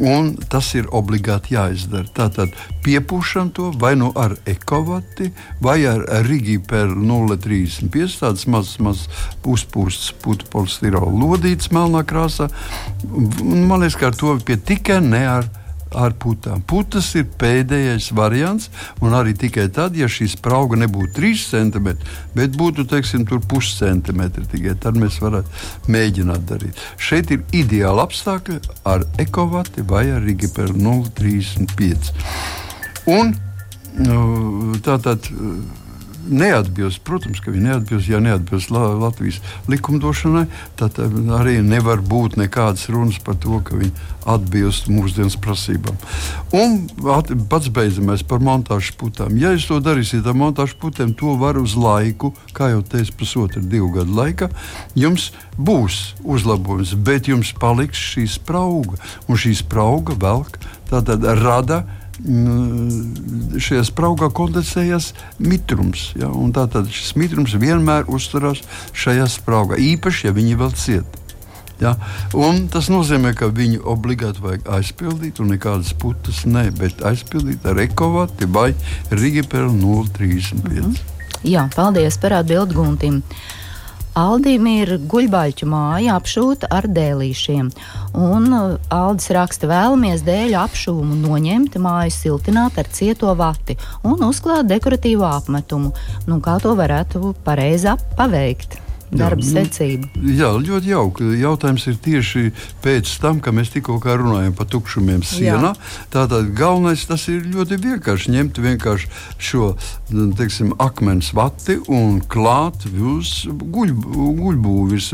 Un 0.00 0.30
tas 0.48 0.70
ir 0.78 0.88
obligāti 0.88 1.54
jāizdara. 1.58 2.08
Tātad 2.16 2.56
piepūšam 2.84 3.52
to 3.56 3.68
vai 3.76 3.92
nu 4.00 4.08
ar 4.16 4.38
ekovati, 4.48 5.30
vai 5.60 5.82
ar 5.90 6.06
Rigi 6.24 6.56
per 6.64 6.94
035. 6.96 8.16
Tāds 8.22 8.46
mazs, 8.48 8.78
mazs 8.80 9.04
uzpūsts 9.44 10.14
putu 10.24 10.48
polistirola 10.48 11.12
lodīts 11.12 11.68
melnā 11.74 12.06
krāsā. 12.08 12.48
Man 13.04 13.82
liekas, 13.82 13.98
ka 14.00 14.08
ar 14.08 14.16
to 14.16 14.32
pie 14.48 14.56
tikai 14.56 15.02
ne 15.04 15.22
ar 15.28 15.52
ar 15.94 16.14
putām. 16.20 16.62
Putas 16.66 17.10
ir 17.18 17.26
pēdējais 17.40 18.10
variants, 18.16 18.70
un 19.02 19.14
arī 19.16 19.34
tikai 19.38 19.68
tad, 19.74 19.96
ja 19.98 20.08
šī 20.10 20.28
sprauga 20.34 20.78
nebūtu 20.80 21.14
3 21.20 21.44
cm, 21.50 21.94
bet 22.36 22.58
būtu 22.58 22.86
teiksim, 22.90 23.26
puscentimetri, 23.48 24.46
tikai 24.50 24.74
tad 24.80 24.98
mēs 25.00 25.20
varētu 25.22 25.92
mēģināt 25.94 26.46
darīt. 26.50 26.82
Šeit 26.98 27.32
ir 27.34 27.44
ideāli 27.54 28.04
apstākļi 28.04 28.60
ar 28.90 29.06
ekovati 29.22 29.86
vai 29.88 30.06
ar 30.14 30.22
Rigiperu 30.24 30.76
0,35. 30.78 32.12
Un 33.14 33.34
nu, 34.00 34.20
tātad 34.84 35.28
neatbilst, 36.28 37.02
protams, 37.04 37.40
ka 37.44 37.52
viņi 37.52 37.68
neatbilst, 37.68 38.08
ja 38.10 38.20
neatbilst 38.22 38.72
Latvijas 38.74 39.40
likumdošanai, 39.70 40.46
tad 40.78 40.98
arī 41.38 41.58
nevar 41.64 42.02
būt 42.04 42.38
nekādas 42.40 42.88
runas 42.92 43.20
par 43.24 43.38
to, 43.40 43.60
ka 43.64 43.78
viņi 43.78 43.92
atbilst 44.28 44.88
mūsdienas 44.88 45.36
prasībām. 45.40 45.96
Un 46.56 46.78
at, 47.14 47.32
pats 47.50 47.68
beidzamais 47.72 48.24
par 48.26 48.40
montāžu 48.44 48.94
putām. 49.00 49.36
Ja 49.40 49.52
jūs 49.54 49.68
to 49.68 49.80
darīsiet 49.84 50.26
ar 50.26 50.36
montāžu 50.38 50.78
putiem, 50.80 51.12
to 51.16 51.36
var 51.40 51.58
uz 51.60 51.76
laiku, 51.76 52.32
kā 52.56 52.70
jau 52.72 52.80
teicu, 52.82 53.16
pusotru, 53.20 53.62
divu 53.62 53.90
gadu 53.98 54.16
laikā, 54.16 54.48
jums 54.98 55.30
būs 55.56 56.14
uzlabojums, 56.24 56.94
bet 57.04 57.28
jums 57.30 57.52
paliks 57.60 58.00
šī 58.14 58.26
sprauga, 58.38 58.98
un 59.28 59.40
šī 59.40 59.54
sprauga 59.60 60.16
velk, 60.20 60.58
tātad 60.90 61.24
rada 61.42 61.84
šajā 62.22 63.82
spraugā 63.88 64.30
kondensējas 64.34 65.12
mitrums. 65.42 66.12
Ja? 66.18 66.30
Tātad 66.54 66.88
šis 66.92 67.14
mitrums 67.18 67.56
vienmēr 67.58 68.08
uzturās 68.08 68.62
šajā 68.94 69.26
spraugā, 69.32 69.78
īpaši, 69.80 70.28
ja 70.28 70.34
viņi 70.36 70.58
vēl 70.60 70.74
cieta. 70.78 71.22
Ja? 71.80 71.96
Un 72.38 72.68
tas 72.72 72.88
nozīmē, 72.92 73.34
ka 73.38 73.50
viņu 73.50 73.82
obligāti 73.90 74.42
vajag 74.44 74.70
aizpildīt, 74.76 75.40
un 75.42 75.50
nekādas 75.54 75.94
putas 75.98 76.44
ne, 76.46 76.68
bet 76.78 77.02
aizpildīt 77.06 77.66
ar 77.66 77.80
ekovati 77.82 78.46
vai 78.46 78.70
Rigipēlu 79.10 79.74
035. 79.80 80.54
Mm 80.54 80.78
-hmm. 80.78 81.02
Jā, 81.44 81.68
paldies 81.74 82.16
par 82.18 82.32
atbildi 82.32 82.74
Guntim. 82.74 83.22
Aldim 84.14 84.66
ir 84.70 84.92
guļbaļķu 85.10 85.66
māja 85.66 86.14
apšūta 86.20 86.68
ar 86.70 86.86
dēlīšiem. 86.86 87.72
Un 88.14 88.46
uh, 88.54 88.76
Aldis 88.94 89.32
raksta, 89.34 89.66
vēlamies 89.70 90.22
dēļu 90.22 90.60
apšuvumu 90.60 91.18
noņemt, 91.24 91.80
māju 91.82 92.14
siltināt 92.14 92.78
ar 92.78 92.92
cieto 92.94 93.34
vati 93.34 93.74
un 94.06 94.22
uzklāt 94.28 94.70
dekoratīvu 94.70 95.26
apmetumu. 95.26 95.90
Nu, 96.30 96.38
kā 96.44 96.60
to 96.62 96.76
varētu 96.78 97.34
pareizi 97.42 97.98
paveikt? 98.14 98.83
Darba 99.18 99.42
jā, 99.42 99.48
nu, 99.48 99.54
secību. 99.54 100.10
Jā, 100.34 100.50
ļoti 100.60 100.92
jauki. 100.92 101.28
Jautājums 101.40 101.86
ir 101.90 101.98
tieši 102.04 102.44
pēc 102.84 103.12
tam, 103.22 103.40
kad 103.44 103.56
mēs 103.56 103.72
tikko 103.74 103.98
runājam 104.04 104.54
par 104.56 104.68
tukšumiem 104.72 105.24
sienā. 105.26 105.74
Tātad 106.14 106.52
galvenais 106.56 107.06
tas 107.08 107.26
ir 107.32 107.46
ļoti 107.54 107.80
vienkārši 107.84 108.34
ņemt 108.34 108.62
vienkārši 108.64 109.10
šo 109.38 109.72
teiksim, 110.38 110.74
akmens 110.82 111.32
vati 111.36 111.78
un 111.88 112.20
klāt 112.20 112.86
uz 112.92 113.44
guļ, 113.48 113.94
guļbūvis. 114.40 115.12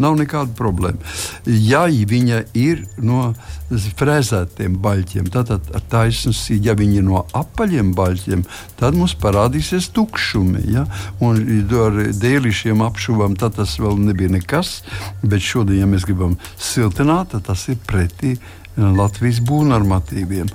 Nav 0.00 0.16
nekāda 0.18 0.54
problēma. 0.56 0.98
Ja 1.46 1.84
viņa 1.86 2.42
ir 2.56 2.84
no 3.04 3.34
frēzētiem 4.00 4.78
baļķiem, 4.82 5.28
tad 5.32 5.52
taisnība, 5.92 6.60
ja 6.64 6.76
viņi 6.78 7.00
ir 7.00 7.06
no 7.06 7.24
apaļiem 7.36 7.92
baļķiem, 7.96 8.44
tad 8.80 8.96
mums 8.98 9.14
parādīsies 9.20 9.90
tukšumi. 9.96 10.64
Ja? 10.74 10.86
Un 11.24 11.42
ar 11.84 12.00
dēlīšiem 12.16 12.82
apšuvam 12.86 13.36
tas 13.40 13.76
vēl 13.80 14.00
nebija 14.10 14.32
nekas, 14.32 14.80
bet 15.22 15.44
šodien, 15.44 15.84
ja 15.84 15.90
mēs 15.90 16.08
gribam 16.08 16.38
siltināt, 16.56 17.34
tad 17.34 17.46
tas 17.50 17.68
ir 17.70 17.78
pretī 17.86 18.38
Latvijas 18.80 19.40
būvnormatīviem. 19.46 20.50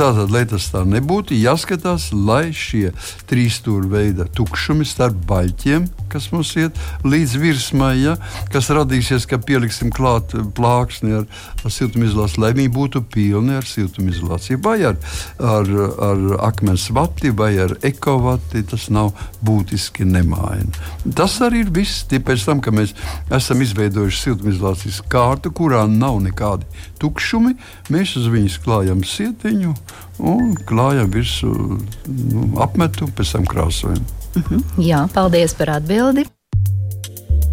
Tātad, 0.00 0.30
lai 0.32 0.44
tas 0.48 0.68
tā 0.72 0.82
nebūtu, 0.88 1.36
jāskatās, 1.38 2.10
lai 2.14 2.50
šie 2.56 2.90
trīs 3.30 3.60
stūra 3.60 3.88
veida 3.90 4.26
tukšumi 4.36 4.86
starp 4.88 5.18
baļķiem, 5.28 5.86
kas 6.10 6.30
mums 6.34 6.52
iet 6.58 6.78
līdz 7.06 7.36
virsmai, 7.40 7.92
ja, 8.00 8.16
kas 8.52 8.70
radīsies, 8.74 9.26
kad 9.30 9.44
pieliksim 9.46 9.92
klāt 9.94 10.34
plāksni 10.56 11.20
ar, 11.20 11.28
ar 11.62 11.74
siltumizolāciju, 11.74 12.42
lai 12.44 12.52
viņi 12.56 12.72
būtu 12.74 13.04
pilni 13.12 13.56
ar 13.58 13.68
siltumizolāciju, 13.68 14.60
vai 14.64 14.78
ar, 14.90 14.98
ar, 15.38 15.70
ar 16.10 16.24
akmens 16.50 16.88
vati, 16.94 17.30
vai 17.34 17.52
ar 17.62 17.76
ekovati. 17.86 18.64
Tas 18.70 18.88
nav 18.92 19.12
būtiski 19.44 20.04
nemaina. 20.06 20.70
Tas 21.16 21.38
arī 21.44 21.64
ir 21.64 21.72
viss. 21.74 22.04
Pēc 22.10 22.44
tam, 22.46 22.60
kad 22.62 22.74
mēs 22.76 22.92
esam 23.34 23.62
izveidojuši 23.64 24.22
siltumizolācijas 24.24 25.00
kārtu, 25.10 25.52
kurā 25.56 25.86
nav 25.90 26.20
nekādi 26.24 26.68
tukšumi, 27.00 27.56
mēs 27.90 28.16
uz 28.20 28.28
viņas 28.32 28.58
klājam 28.64 29.04
sietiņu 29.06 29.74
un 30.18 30.52
klājam 30.68 31.10
virsū 31.12 31.52
nu, 31.52 32.50
apmetu, 32.62 33.08
pēc 33.16 33.36
tam 33.36 33.48
krāsojam. 33.48 34.04
Uh 34.34 34.42
mhm. 34.42 34.54
-huh. 34.56 34.84
Jā, 34.86 35.08
paldies 35.14 35.54
par 35.54 35.70
atbildi. 35.78 36.26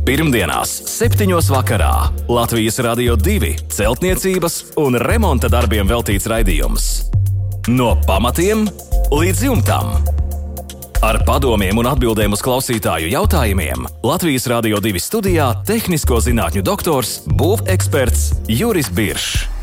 Pirmdienās, 0.07 0.71
7. 0.87 1.27
vakarā 1.51 2.07
Latvijas 2.31 2.79
Rādio 2.79 3.17
2 3.19 3.67
celtniecības 3.67 4.53
un 4.79 4.95
remonta 4.95 5.49
darbiem 5.51 5.87
veltīts 5.87 6.29
raidījums. 6.31 6.85
No 7.67 7.97
pamatiem 8.07 8.69
līdz 9.11 9.43
jumtam. 9.43 9.91
Ar 11.03 11.19
padomiem 11.27 11.75
un 11.77 11.89
atbildēm 11.91 12.31
uz 12.33 12.39
klausītāju 12.39 13.11
jautājumiem 13.11 13.83
Latvijas 14.07 14.47
Rādio 14.47 14.79
2 14.79 15.03
studijā- 15.03 15.49
tehnisko 15.67 16.21
zinātņu 16.23 16.63
doktors, 16.63 17.27
būveksperts 17.27 18.47
Juris 18.47 18.87
Biršs. 18.87 19.56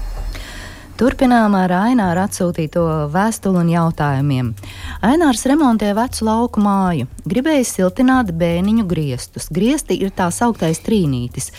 Turpinām 0.95 1.57
ar 1.59 1.73
Aināru 1.75 2.21
atsūtīto 2.23 2.85
vēstuli 3.11 3.59
un 3.65 3.71
jautājumiem. 3.73 4.51
Ainārs 5.03 5.41
remontē 5.51 5.89
vecu 5.99 6.29
lauku 6.29 6.63
māju. 6.63 7.09
Gribēja 7.27 7.65
siltināt 7.67 8.31
bēniņu 8.39 8.85
griestus. 8.87 9.49
Griesti 9.51 9.97
ir 9.99 10.13
tā 10.15 10.29
sauktais 10.31 10.79
trīnītis. 10.87 11.51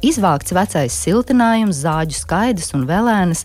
Izvākts 0.00 0.56
vecais 0.56 0.96
siltinājums, 1.04 1.82
zāģu 1.84 2.16
skaidrs 2.16 2.72
un 2.78 2.86
velēnas, 2.88 3.44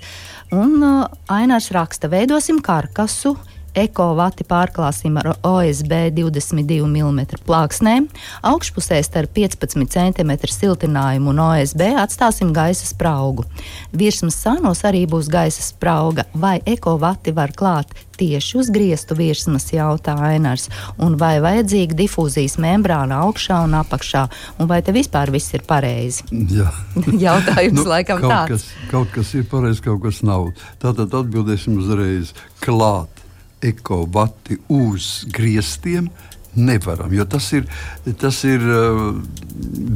un 0.56 0.78
uh, 0.80 1.12
Ainārs 1.28 1.74
raksta: 1.76 2.08
veidosim 2.08 2.64
karkasu, 2.64 3.36
ekovati 3.76 4.46
pārklāsim 4.48 5.18
ar 5.22 5.34
OSB 5.42 5.94
22 6.16 6.86
mm 6.88 7.42
plāksnēm, 7.48 8.08
augšpusē 8.46 9.00
starp 9.06 9.34
15 9.38 9.90
cm 9.94 10.34
siltinājumu 10.50 11.34
un 11.34 11.42
OSB 11.48 11.86
atstāsim 12.04 12.54
gaisa 12.56 12.88
spraugu. 12.90 13.46
Virsmas 13.94 14.38
sānos 14.40 14.84
arī 14.88 15.06
būs 15.10 15.30
gaisa 15.32 15.66
sprauga, 15.66 16.28
vai 16.34 16.60
ekovati 16.66 17.34
var 17.36 17.56
klāt 17.58 17.94
tieši 18.18 18.58
uz 18.62 18.70
griestu 18.74 19.18
virsmas, 19.18 19.66
jautā 19.74 20.14
Ainars, 20.30 20.70
un 21.02 21.18
vai 21.20 21.38
vajadzīga 21.44 21.98
difūzijas 22.04 22.60
membrāna 22.62 23.24
augšā 23.26 23.64
un 23.66 23.74
apakšā, 23.80 24.28
un 24.62 24.70
vai 24.70 24.82
te 24.86 24.94
vispār 24.96 25.34
viss 25.34 25.54
ir 25.58 25.66
pareizi? 25.68 26.28
Jā. 26.54 26.70
Jautājums 27.26 27.82
nu, 27.82 27.88
laikam 27.90 28.22
kaut 28.22 28.36
tāds. 28.36 28.54
Kas, 28.54 28.90
kaut 28.92 29.12
kas 29.16 29.34
ir 29.38 29.48
pareizi, 29.50 29.84
kaut 29.86 30.04
kas 30.06 30.22
nav. 30.26 30.52
Tātad 30.84 31.14
atbildēsim 31.24 31.80
uzreiz 31.82 32.36
klāt 32.64 33.13
ekovati 33.64 34.60
uz 34.72 35.24
griestiem 35.34 36.12
nevaram, 36.56 37.14
jo 37.14 37.26
tas 37.26 37.48
ir, 37.58 37.66
tas 38.22 38.44
ir 38.46 38.62
uh, 38.62 39.16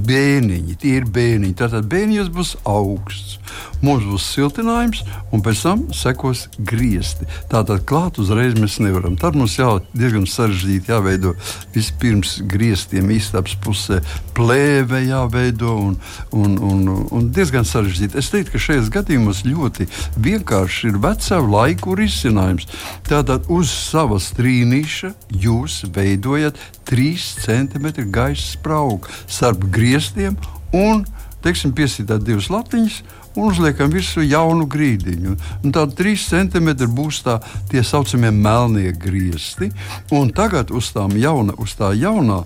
bēniņi, 0.07 0.77
tie 0.81 0.95
ir 1.01 1.05
bēniņi. 1.13 1.53
Tātad 1.57 1.85
bēniņos 1.91 2.31
būs 2.33 2.55
augsts, 2.65 3.37
mums 3.85 4.07
būs 4.07 4.25
siltinājums, 4.33 5.03
un 5.31 5.43
pēc 5.45 5.61
tam 5.65 5.83
sekos 5.93 6.47
griezti. 6.57 7.27
Tātad 7.51 7.85
klāt 7.87 8.17
uzreiz 8.21 8.57
mēs 8.57 8.79
nevaram. 8.81 9.17
Tad 9.19 9.37
mums 9.37 9.57
jau 9.59 9.77
diezgan 9.93 10.25
sarežģīti 10.29 10.91
jāveido 10.91 11.35
vispirms 11.75 12.39
grieztiem 12.49 13.11
istabas 13.15 13.53
pusē 13.61 14.01
plēve 14.37 15.03
jāveido 15.05 15.75
un, 15.83 15.95
un, 16.33 16.57
un, 16.57 16.83
un 17.13 17.29
diezgan 17.33 17.67
sarežģīti. 17.67 18.17
Es 18.17 18.31
teiktu, 18.33 18.55
ka 18.55 18.63
šajos 18.67 18.91
gadījumos 18.93 19.43
ļoti 19.45 19.87
vienkārši 20.25 20.91
ir 20.91 20.99
vecā 21.03 21.39
laiku 21.43 21.95
risinājums. 21.99 22.67
Tātad 23.07 23.45
uz 23.53 23.69
savas 23.69 24.31
trīnīša 24.37 25.13
jūs 25.45 25.83
veidojat 25.93 26.47
iet 26.47 26.57
3 26.85 27.17
cm 27.45 28.11
gaisa 28.11 28.51
sprauga 28.51 29.09
starp 29.27 29.63
griestiem 29.71 30.37
un 30.73 31.05
teiksim, 31.43 31.73
piesitāt 31.75 32.25
divas 32.25 32.49
latiņas 32.51 33.01
un 33.37 33.51
uzliekam 33.51 33.91
virsū 33.93 34.25
jaunu 34.25 34.65
grīdiņu. 34.69 35.35
Tad 35.75 35.93
3 35.97 36.17
cm 36.25 36.73
būs 36.97 37.21
tā 37.25 37.37
tie 37.71 37.83
saucamie 37.85 38.31
melnie 38.33 38.91
griezti. 38.91 39.69
Un 40.11 40.33
tagad 40.33 40.73
uz, 40.73 40.91
jauna, 40.95 41.53
uz 41.61 41.77
tā 41.77 41.93
jaunā, 41.93 42.41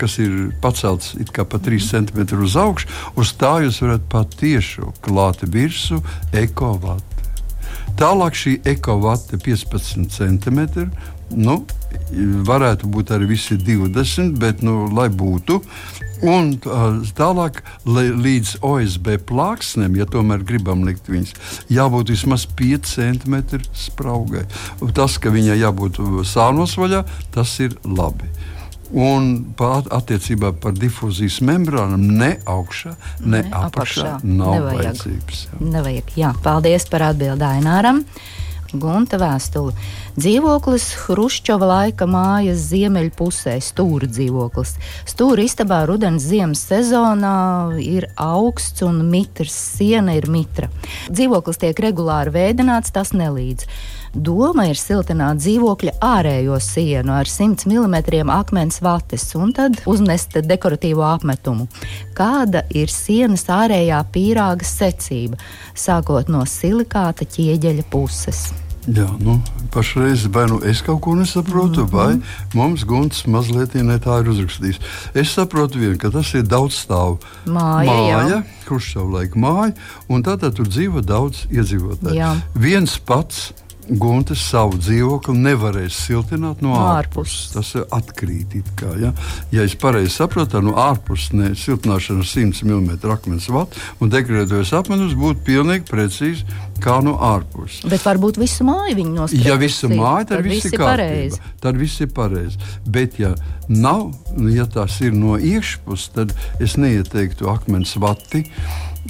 kas 0.00 0.18
ir 0.22 0.52
pacelts 0.62 1.14
pa 1.36 1.58
3 1.58 1.88
cm 1.92 2.42
uz 2.42 2.56
augšu, 2.56 2.88
uz 3.18 3.32
tā 3.36 3.58
jūs 3.66 3.82
varat 3.84 4.04
patiešām 4.08 4.94
klāt 5.04 5.42
virsū 5.44 6.00
ekovatu. 6.32 7.12
Tālāk 7.98 8.36
šī 8.36 8.52
ekovata 8.66 9.36
15 9.36 10.08
cm 10.16 10.60
Nu, 11.36 11.62
varētu 12.46 12.88
būt 12.92 13.12
arī 13.14 13.32
visi 13.32 13.56
20, 13.56 14.36
bet 14.40 14.62
nu, 14.66 14.86
lai 14.92 15.08
būtu. 15.08 15.60
Un 16.22 16.52
tālāk, 17.18 17.58
līdz 17.86 18.60
OSB 18.62 19.16
plāksnēm, 19.26 19.96
ja 19.98 20.06
tomēr 20.06 20.44
gribam 20.46 20.84
likt 20.86 21.10
viņas, 21.10 21.34
jābūt 21.72 22.12
vismaz 22.14 22.46
5 22.46 22.92
cm 22.92 23.58
spraugai. 23.74 24.44
Tas, 24.94 25.18
ka 25.18 25.34
viņai 25.34 25.58
jābūt 25.58 25.98
sānos 26.30 26.76
vaļā, 26.78 27.02
tas 27.34 27.56
ir 27.64 27.74
labi. 27.82 28.30
Un 28.92 29.54
pār, 29.56 29.86
attiecībā 29.88 30.52
par 30.60 30.76
difūzijas 30.76 31.40
membrānām 31.48 32.02
ne 32.20 32.34
augšā, 32.44 32.92
ne, 33.24 33.40
ne 33.40 33.42
apakšā, 33.48 33.70
apakšā 33.72 34.10
nav 34.22 34.52
nevajag. 34.58 34.76
vajadzības. 34.76 35.42
Jā. 35.48 35.60
Nevajag. 35.72 36.14
Jā, 36.20 36.32
paldies 36.44 36.86
par 36.92 37.08
atbildi 37.08 37.48
Aināram. 37.48 38.04
Gunta 38.72 39.18
vēstuli. 39.20 39.74
Dzīvoklis 40.16 40.86
Hruščova 41.04 41.66
laika 41.68 42.06
mājas 42.08 42.62
ziemeļpusē, 42.70 43.58
stūra 43.60 44.08
dzīvoklis. 44.08 44.74
Stūra 45.12 45.44
istabā 45.44 45.82
rudens 45.88 46.24
ziemas 46.24 46.64
sezonā 46.70 47.34
ir 47.84 48.08
augsts 48.16 48.84
un 48.86 49.02
mitrs, 49.12 49.56
siena 49.76 50.16
ir 50.16 50.28
mitra. 50.32 50.70
Dzīvoklis 51.12 51.60
tiek 51.60 51.84
regulāri 51.84 52.32
veidināts, 52.32 52.94
tas 52.96 53.12
nelīdz. 53.12 53.68
Doma 54.12 54.66
ir 54.68 54.76
siltināt 54.76 55.38
dzīvokļa 55.40 55.94
ārējo 56.04 56.58
sienu 56.60 57.14
ar 57.16 57.28
100 57.28 57.64
mm 57.64 58.28
akmens 58.28 58.82
vates 58.84 59.24
un 59.38 59.54
tad 59.56 59.78
uzmest 59.88 60.36
dekoratīvo 60.44 61.06
apmetumu. 61.08 61.64
Kāda 62.16 62.66
ir 62.76 62.92
sienas 62.92 63.46
ārējā 63.48 64.02
pīrāga 64.12 64.68
secība, 64.68 65.40
sākot 65.72 66.28
no 66.28 66.44
silikāta 66.44 67.24
ķieģeļa 67.24 67.86
puses? 67.88 68.50
Jā, 68.82 69.06
nu, 69.22 69.38
pašreiz 69.72 70.26
vai 70.34 70.44
nu 70.50 70.58
es 70.66 70.82
kaut 70.82 71.00
ko 71.04 71.14
nesaprotu, 71.14 71.84
mm 71.84 71.86
-hmm. 71.86 71.92
vai 71.92 72.20
mums 72.54 72.84
Gunts 72.84 73.26
mazliet 73.26 73.74
ne 73.74 73.96
tā 73.98 74.20
ir 74.20 74.28
uzrakstījis. 74.28 74.80
Es 75.14 75.32
saprotu, 75.32 75.78
vien, 75.78 75.96
ka 75.98 76.10
tas 76.10 76.34
ir 76.34 76.42
daudz 76.42 76.74
stāvu 76.74 77.18
māja, 77.46 77.92
māja 77.92 78.42
kurš 78.68 78.92
savu 78.92 79.12
laiku 79.12 79.38
māja, 79.38 79.72
un 80.08 80.22
tātad 80.22 80.52
tur 80.52 80.66
dzīvo 80.66 81.00
daudz 81.00 81.46
iedzīvotāju. 81.50 82.14
Jā. 82.14 82.36
Viens 82.54 82.98
pats 82.98 83.52
Gunte 83.88 84.36
savu 84.38 84.78
dzīvokli 84.78 85.34
nevarēs 85.42 85.96
siltināt 86.06 86.60
no 86.62 86.76
ārpuses. 86.78 87.50
Tas 87.54 87.72
ir 87.74 87.86
atkrīt. 87.90 88.54
Kā, 88.78 88.92
ja? 89.00 89.10
ja 89.50 89.64
es 89.66 89.74
pareizi 89.78 90.12
saprotu, 90.14 90.52
tad 90.54 90.66
no 90.66 90.76
ārpuses 90.78 91.32
ne 91.34 91.50
siltināšana 91.58 92.22
ar 92.22 92.28
100 92.28 92.62
mm 92.68 92.92
akmens 93.10 93.48
vatu 93.50 93.80
un 94.02 94.12
dekorētojas 94.12 94.74
apmetums 94.78 95.16
būtu 95.18 95.42
pilnīgi 95.48 95.88
precīzi 95.88 96.46
kā 96.82 96.98
no 97.04 97.16
ārpuses. 97.22 97.82
Bet 97.90 98.04
varbūt 98.06 98.38
visu 98.42 98.66
māju 98.68 98.96
viņi 99.00 99.16
nospēlē. 99.16 99.48
Ja 99.50 99.58
visu 99.60 99.90
māju, 99.90 100.28
tad, 100.30 100.38
tad 100.38 100.48
viss 100.50 100.70
ir 100.70 100.82
pareizi. 100.82 101.42
Tad 101.62 101.82
viss 101.82 102.04
ir 102.04 102.14
pareizi. 102.14 102.72
Bet 102.86 103.18
ja 103.22 103.34
nav, 103.68 104.10
ja 104.52 104.66
tas 104.70 105.00
ir 105.02 105.14
no 105.16 105.36
iekšpuses, 105.38 106.10
tad 106.16 106.34
es 106.62 106.78
neieteiktu 106.78 107.50
akmens 107.50 107.96
vati, 108.02 108.44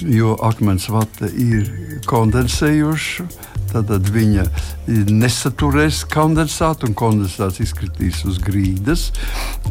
jo 0.01 0.33
akmens 0.41 0.89
vata 0.89 1.29
ir 1.29 1.69
kondensējoša 2.09 3.27
Tad 3.73 4.09
viņa 4.13 4.43
nesaturēs 5.09 6.03
kondensātu, 6.13 6.89
un 6.89 6.97
kondensāts 6.97 7.61
izkritīs 7.63 8.21
uz 8.29 8.37
grīdas. 8.43 9.07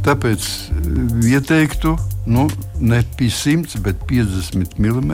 Tāpēc 0.03 0.49
eh, 0.49 1.37
ieteiktu 1.37 1.95
nu, 2.27 2.49
ne 2.81 3.03
pie 3.19 3.31
100, 3.31 3.79
bet 3.83 4.03
50 4.11 4.79
mm 4.79 5.13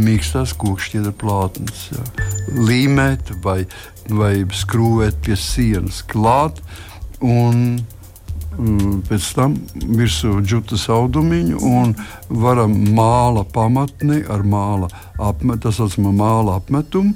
mīkstās 0.00 0.54
kokšķiedra 0.60 1.12
plātnes. 1.20 1.88
Jā. 1.92 2.04
Līmēt 2.68 3.34
vai, 3.44 3.62
vai 4.08 4.34
skrūvēt 4.44 5.20
pie 5.24 5.36
sienas 5.36 6.02
klāt. 6.08 6.62
Un, 7.22 7.80
mm, 8.58 9.02
Pēc 9.08 9.28
tam 9.36 9.56
virsū 9.74 10.40
džutas 10.44 10.88
audumiņu 10.92 11.60
un 11.68 11.94
varam 12.28 12.74
māla 12.96 13.44
pamatni 13.44 14.22
ar 14.28 14.44
māla 14.44 14.88
apmetumu, 15.18 15.60
tā 15.62 15.72
saucamā 15.76 16.12
māla 16.16 16.58
apmetumu 16.60 17.14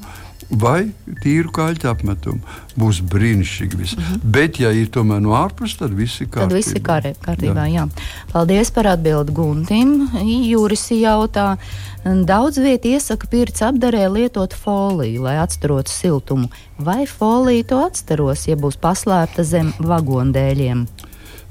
vai 0.51 0.91
tīru 1.23 1.51
kaļķu 1.55 1.89
apmetumu. 1.91 2.41
Būs 2.79 3.01
brīnišķīgi. 3.03 3.77
Mm 3.77 3.85
-hmm. 3.85 4.21
Bet, 4.23 4.61
ja 4.61 4.71
ir 4.71 4.89
tomēr 4.93 5.21
no 5.21 5.35
ārpuses, 5.35 5.79
tad 5.79 5.95
viss 5.95 6.21
ir 6.21 6.29
kārtībā. 6.29 6.49
Tad 6.49 6.53
viss 6.53 6.73
ir 6.73 6.83
kārtībā. 6.83 7.67
jā. 7.67 7.75
Jā. 7.77 7.89
Paldies 8.33 8.71
par 8.71 8.87
atbildi 8.87 9.33
Guntim. 9.33 10.09
Jūris 10.23 10.91
jautā. 10.91 11.57
Daudz 12.05 12.59
vietā 12.59 12.95
iesaka 12.95 13.27
pirts 13.27 13.63
apdarē 13.63 14.07
lietot 14.09 14.55
foliju, 14.55 15.23
lai 15.23 15.39
atstarotu 15.39 15.91
siltumu. 15.91 16.49
Vai 16.79 17.07
folija 17.07 17.65
to 17.65 17.83
atstaros, 17.87 18.47
ja 18.47 18.57
būs 18.57 18.77
paslēpta 18.79 19.43
zem 19.43 19.73
vagondēļiem? 19.79 20.87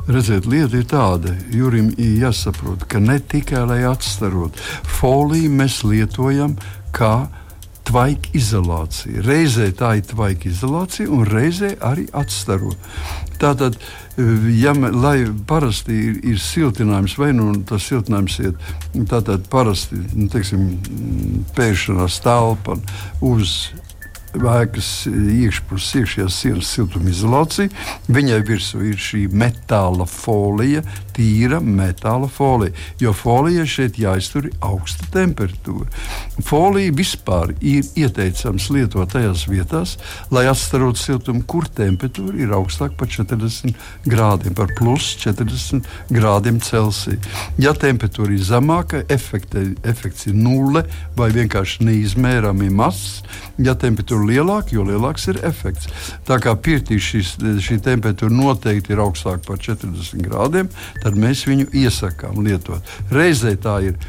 Redziet, 0.08 0.46
lieta 0.46 0.78
ir 0.78 0.86
tāda, 0.86 1.34
Jurim 1.50 1.90
ir 1.98 2.20
jāsaprot, 2.22 2.86
ka 2.88 3.00
ne 3.00 3.20
tikai 3.20 3.66
lai 3.66 3.80
atstarotu, 3.90 4.62
foliju 5.00 5.50
mēs 5.50 5.80
lietojam 5.84 6.56
kā 6.94 7.28
tvaika 7.86 8.32
izolācija. 8.38 9.24
Reizē 9.26 9.70
tā 9.78 9.96
ir 10.00 10.08
tvaika 10.10 10.50
izolācija, 10.50 11.10
un 11.12 11.26
reizē 11.30 11.76
arī 11.86 12.08
atstaro. 12.18 12.74
Tātad, 13.42 13.78
ja 14.56 14.74
lai 14.76 15.18
parasti 15.48 15.96
ir, 16.10 16.20
ir 16.34 16.42
siltinājums, 16.42 17.18
vai 17.20 17.32
nu 17.36 17.52
tas 17.68 17.88
siltinājums 17.90 18.38
ir 18.44 18.54
tātad 19.12 19.48
parasti 19.52 20.00
nu, 20.16 20.30
teiksim, 20.32 20.70
pēšanās 21.58 22.22
telpa 22.26 22.80
uz 23.26 23.58
ēkas 24.36 24.90
iekšpuses, 25.10 25.96
iekšējās 26.02 26.40
sienas 26.42 26.72
siltumizolācija. 26.76 27.72
Viņai 28.12 28.40
virsū 28.48 28.82
ir 28.90 29.00
šī 29.00 29.26
metāla 29.32 30.08
folija, 30.10 30.84
tīra 31.16 31.62
metāla 31.64 32.28
folija, 32.32 32.76
jo 33.02 33.14
folijai 33.16 33.66
šeit 33.70 34.00
jāiztur 34.00 34.50
augsta 34.66 35.08
temperatūra. 35.14 35.88
Folija 36.46 36.94
vispār 36.96 37.54
ir 37.62 37.88
ieteicams 37.96 38.68
lietot 38.74 39.14
tajās 39.16 39.46
vietās, 39.50 39.96
lai 40.34 40.46
atstarotu 40.52 41.02
siltumu, 41.02 41.44
kur 41.48 41.68
temperatūra 41.78 42.38
ir 42.42 42.54
augstāka 42.58 42.98
par 43.00 43.12
40 43.12 43.76
grādiem, 44.10 44.56
par 44.58 44.74
plus 44.78 45.14
40 45.24 45.86
grādiem 46.14 46.60
Celsija. 46.64 47.20
Ja 47.62 47.76
temperatūra 47.78 48.36
ir 48.36 48.44
zemāka, 48.46 49.04
efekte, 49.12 49.64
efekts 49.88 50.28
ir 50.30 50.38
nulle 50.38 50.86
vai 51.18 51.32
vienkārši 51.36 51.86
neizmērāmi 51.88 52.70
mazs. 52.76 53.22
Ja 53.62 53.76
temperatūra 53.80 54.26
ir 54.26 54.36
lielāka, 54.36 54.76
jo 54.76 54.84
lielāks 54.88 55.30
ir 55.32 55.40
efekts. 55.48 55.88
Tā 56.28 56.40
kā 56.44 56.56
pirtī 56.60 57.00
šis, 57.02 57.36
šī 57.64 57.80
temperatūra 57.86 58.34
noteikti 58.34 58.94
ir 58.96 59.04
augstāka 59.04 59.46
par 59.48 59.62
40 59.62 60.26
grādiem, 60.26 60.70
tad 61.06 61.18
mēs 61.22 61.46
viņu 61.46 61.70
iesakām 61.86 62.42
lietot. 62.42 62.82
Reizē 63.14 63.54
tā 63.62 63.78
ir 63.86 64.00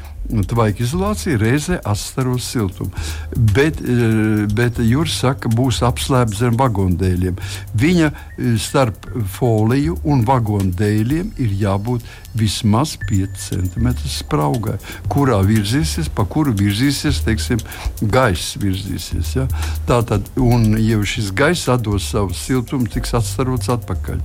tvaika 0.49 0.83
izolācija 0.85 1.39
reizē 1.41 1.79
atstaros 1.85 2.47
siltumu. 2.51 2.91
Bet, 3.37 3.81
e, 3.81 4.47
bet 4.53 4.81
Juris 4.83 5.19
saka, 5.23 5.51
būs 5.53 5.83
apslēpts 5.87 6.43
zem 6.43 6.59
vagondēļiem. 6.61 7.39
Viņa 7.79 8.11
e, 8.11 8.55
starp 8.61 9.09
foliju 9.37 9.99
un 10.05 10.25
vagondēļiem 10.27 11.35
ir 11.43 11.57
jābūt 11.63 12.07
vismaz 12.37 12.97
5 13.09 13.39
cm 13.41 13.89
spraugai, 14.11 14.77
kurā 15.13 15.39
virzīsies, 15.47 16.11
pa 16.13 16.27
kuru 16.29 16.53
virzīsies, 16.57 17.23
teiksim, 17.25 17.63
gaiss 18.03 18.59
virzīsies. 18.61 19.33
Ja? 19.39 19.47
Tā 19.89 20.03
tad, 20.09 20.29
un 20.41 20.77
jau 20.81 21.03
šis 21.07 21.33
gaiss 21.37 21.71
dos 21.83 22.11
savu 22.13 22.35
siltumu, 22.37 22.89
tiks 22.93 23.15
atstarots 23.17 23.71
atpakaļ. 23.73 24.21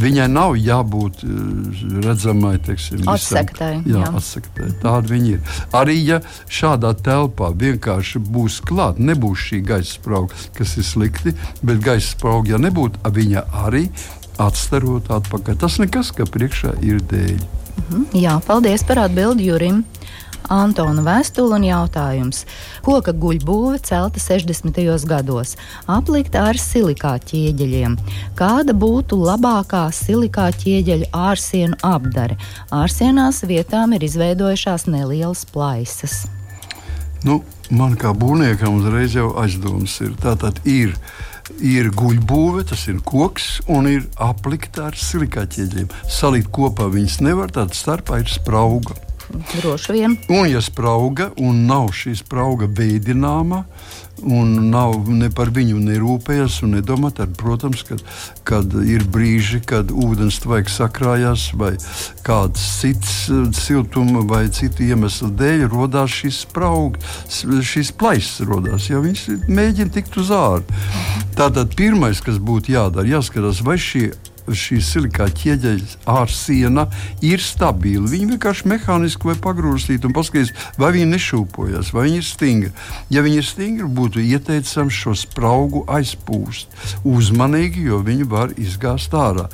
Viņai 0.00 0.28
nav 0.32 0.58
jābūt 0.60 1.24
e, 1.24 1.32
redzamai, 2.04 2.56
teiksim, 2.64 3.04
atsektai. 3.10 3.78
Jā, 3.84 4.04
jā. 4.04 4.12
atsektai. 4.18 4.70
Tāda 4.82 5.14
viņa 5.14 5.32
ir. 5.36 5.43
Arī 5.74 5.96
ja 6.00 6.20
šādā 6.48 6.94
telpā 7.04 7.50
vienkārši 7.58 8.22
būs 8.22 8.60
klāta, 8.66 9.02
nebūs 9.02 9.48
šī 9.48 9.62
gaisa 9.66 9.96
sprauga, 9.96 10.34
kas 10.56 10.76
ir 10.80 10.88
slikti, 10.88 11.34
bet 11.62 11.82
gaisa 11.84 12.12
sprauga, 12.14 12.54
ja 12.54 12.62
nebūtu, 12.62 13.02
viņa 13.14 13.46
arī 13.66 13.88
atstarot 14.42 15.10
atpakaļ. 15.14 15.58
Tas 15.62 15.78
nekas, 15.82 16.10
ka 16.14 16.26
priekšā 16.26 16.76
ir 16.82 17.02
dēļ. 17.10 17.42
Mhm. 17.84 18.06
Jā, 18.18 18.38
paldies 18.46 18.84
par 18.86 19.04
atbildi 19.06 19.50
Jurim. 19.50 19.84
Antona 20.52 21.02
vēstule 21.04 21.56
un 21.58 21.64
jautājums. 21.64 22.44
Koka 22.84 23.14
guļbūve 23.16 23.80
celta 23.86 24.20
60. 24.20 24.80
gados, 25.08 25.54
aplikta 25.88 26.44
ar 26.50 26.60
silikāta 26.60 27.32
ķieģeļiem. 27.32 27.96
Kāda 28.36 28.76
būtu 28.76 29.18
labākā 29.22 29.86
silikāta 29.94 30.60
ķieģeļu 30.64 31.10
ārsienu 31.16 31.80
apdare? 31.82 32.36
Ārsienās 32.74 33.44
vietām 33.48 33.96
ir 33.96 34.04
izveidojušās 34.04 34.88
nelielas 34.92 35.46
plaisas. 35.48 36.24
Nu, 37.24 37.40
man 37.72 37.96
kā 37.96 38.12
būvniekam 38.12 38.76
uzreiz 38.82 39.16
jau 39.16 39.30
aizdomas 39.40 39.96
ir. 40.04 40.12
Tātad 40.20 40.60
ir 40.68 40.92
ir 41.64 41.90
guļbūve, 41.92 42.64
tas 42.70 42.86
ir 42.88 43.00
koks, 43.04 43.60
un 43.68 43.88
ir 43.90 44.06
aplikta 44.20 44.88
ar 44.90 44.98
silikāta 44.98 45.58
ķieģeļiem. 45.58 45.90
Salikt 46.10 46.52
kopā 46.54 46.88
viņas 46.92 47.20
nevar, 47.24 47.52
tad 47.52 47.76
starpā 47.76 48.22
ir 48.22 48.30
sprauga. 48.32 48.96
Droši 49.34 49.92
vien. 49.92 50.16
Un, 50.28 50.46
ja 50.48 50.62
sprauga 50.62 51.30
un 51.40 51.64
nav 51.68 51.90
šī 51.96 52.14
sprauga 52.18 52.68
veidināma, 52.70 53.64
un 54.22 54.52
nav 54.70 55.08
ne 55.10 55.28
par 55.34 55.50
viņu 55.54 55.80
nerūpējas 55.82 56.60
un 56.64 56.76
nedomā, 56.76 57.10
tad, 57.14 57.34
protams, 57.38 57.82
kad, 57.88 58.02
kad 58.46 58.76
ir 58.86 59.04
brīži, 59.10 59.60
kad 59.66 59.90
ūdens 59.90 60.38
tvaiks 60.44 60.78
sakrājās 60.80 61.48
vai 61.58 61.72
kāds 62.26 62.62
cits 62.80 63.14
eh, 63.32 63.48
siltuma 63.58 64.24
vai 64.28 64.46
citu 64.54 64.86
iemeslu 64.86 65.32
dēļ 65.34 65.66
rodās 65.72 66.14
šīs 66.20 66.44
spraugas, 66.46 67.42
šīs 67.74 67.94
plaisas 67.98 68.46
rodās, 68.48 68.88
jo 68.90 69.02
viņas 69.04 69.48
mēģina 69.50 69.96
tikt 69.98 70.20
uz 70.22 70.30
ārā. 70.34 70.62
Tātad 71.34 71.74
pirmais, 71.74 72.22
kas 72.22 72.38
būtu 72.38 72.76
jādara, 72.76 73.16
jāskatās, 73.16 73.64
vai 73.66 73.76
šie 73.82 74.12
šī 74.48 74.80
silikāta 74.84 75.34
ķieģeļa 75.40 76.04
ārsiena 76.10 76.86
ir 77.24 77.42
stabila. 77.42 78.08
Viņa 78.10 78.34
vienkārši 78.34 78.68
mehāniski 78.70 79.30
vai 79.30 79.36
pagrūstīta 79.40 80.08
un 80.08 80.16
paskatīs, 80.16 80.52
vai 80.80 80.92
viņa 80.96 81.10
nešūpojas, 81.14 81.92
vai 81.96 82.08
viņa 82.08 82.20
ir 82.20 82.28
stingra. 82.28 82.72
Ja 83.14 83.24
viņa 83.24 83.40
ir 83.40 83.48
stingra, 83.48 83.88
būtu 84.00 84.22
ieteicams 84.24 84.98
šo 85.04 85.14
spraugu 85.18 85.84
aizpūst 85.88 87.04
uzmanīgi, 87.08 87.86
jo 87.88 88.00
viņi 88.04 88.28
var 88.28 88.52
izgāzt 88.60 89.14
ārā. 89.16 89.48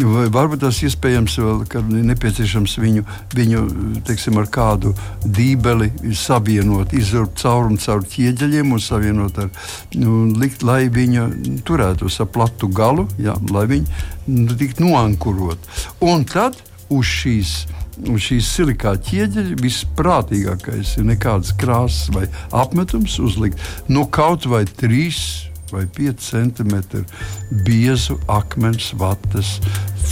Vai 0.00 0.28
varbūt 0.32 0.62
tas 0.62 0.78
iespējams, 0.86 1.36
vēl, 1.42 1.64
ka 1.70 1.82
nepieciešams 1.82 2.76
viņu, 2.80 3.04
viņu 3.36 3.64
teiksim, 4.06 4.38
ar 4.40 4.48
kādu 4.52 4.94
dībeli 5.24 5.90
savienot, 6.16 6.94
izurbt 6.96 7.42
caurumu 7.42 7.80
caur 7.82 8.06
ķieģeļiem 8.06 8.72
un 8.76 8.82
savienot 8.82 9.42
ar, 9.42 9.50
nu, 9.98 10.22
likt, 10.40 10.64
lai 10.66 10.84
viņa 10.92 11.26
turētos 11.66 12.20
ar 12.22 12.30
platu 12.32 12.70
galu, 12.72 13.08
jā, 13.20 13.34
lai 13.50 13.66
viņi 13.70 14.18
tikt 14.58 14.82
noankurot. 14.82 15.70
Un 16.04 16.24
tad 16.28 16.58
uz 16.90 17.06
šīs 17.06 17.54
uz 18.08 18.22
šīs 18.24 18.46
silikāta 18.54 19.02
ķieģeļa 19.10 19.58
visprātīgākais 19.60 20.94
ir 21.00 21.06
nekādas 21.10 21.52
krāsas 21.60 22.08
vai 22.14 22.24
apmetums 22.56 23.18
uzlikt 23.20 23.60
nu, 23.92 24.06
kaut 24.08 24.46
vai 24.48 24.62
3 24.64 25.50
vai 25.70 25.84
5 25.86 26.24
centimetru 26.24 27.04
biezu 27.66 28.16
akmens 28.32 28.90
vatas, 28.98 29.58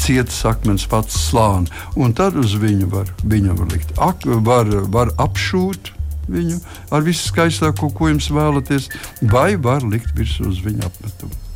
cietas 0.04 0.44
akmens 0.46 0.86
vatas 0.90 1.18
slāni. 1.30 1.72
Un 1.98 2.14
tad 2.14 2.38
uz 2.38 2.54
viņu 2.60 2.90
var, 2.92 3.10
var 3.24 3.72
likt, 3.72 3.96
ak, 3.98 4.28
var, 4.46 4.70
var 4.92 5.12
apšūt 5.18 5.92
viņu 6.28 6.60
ar 6.94 7.04
visu 7.06 7.32
skaistāko, 7.32 7.90
ko 7.90 8.12
jums 8.12 8.30
vēlaties, 8.30 8.90
vai 9.34 9.56
var 9.56 9.82
likt 9.82 10.14
virsū 10.18 10.50
uz 10.52 10.62
viņa 10.64 10.90
apmetumu. 10.92 11.47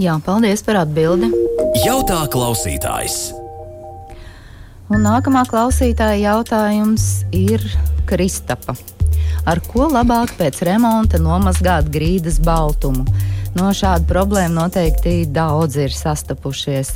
Jā, 0.00 0.14
paldies 0.24 0.62
par 0.64 0.78
atbildi. 0.80 1.28
Jautā 1.82 2.22
klausītājs. 2.32 3.34
Un 4.88 5.02
nākamā 5.04 5.42
klausītāja 5.50 6.16
jautājums 6.22 7.26
ir 7.36 7.60
Kristapa. 8.08 8.72
Ar 9.44 9.60
ko 9.66 9.90
labāk 9.92 10.32
pēc 10.38 10.62
remonta 10.64 11.20
nomazgāt 11.20 11.90
grīdas 11.92 12.38
baltumu? 12.40 13.04
No 13.52 13.68
šāda 13.76 14.08
problēma 14.08 14.62
noteikti 14.62 15.26
daudz 15.28 15.76
ir 15.84 15.92
sastapušies. 15.92 16.94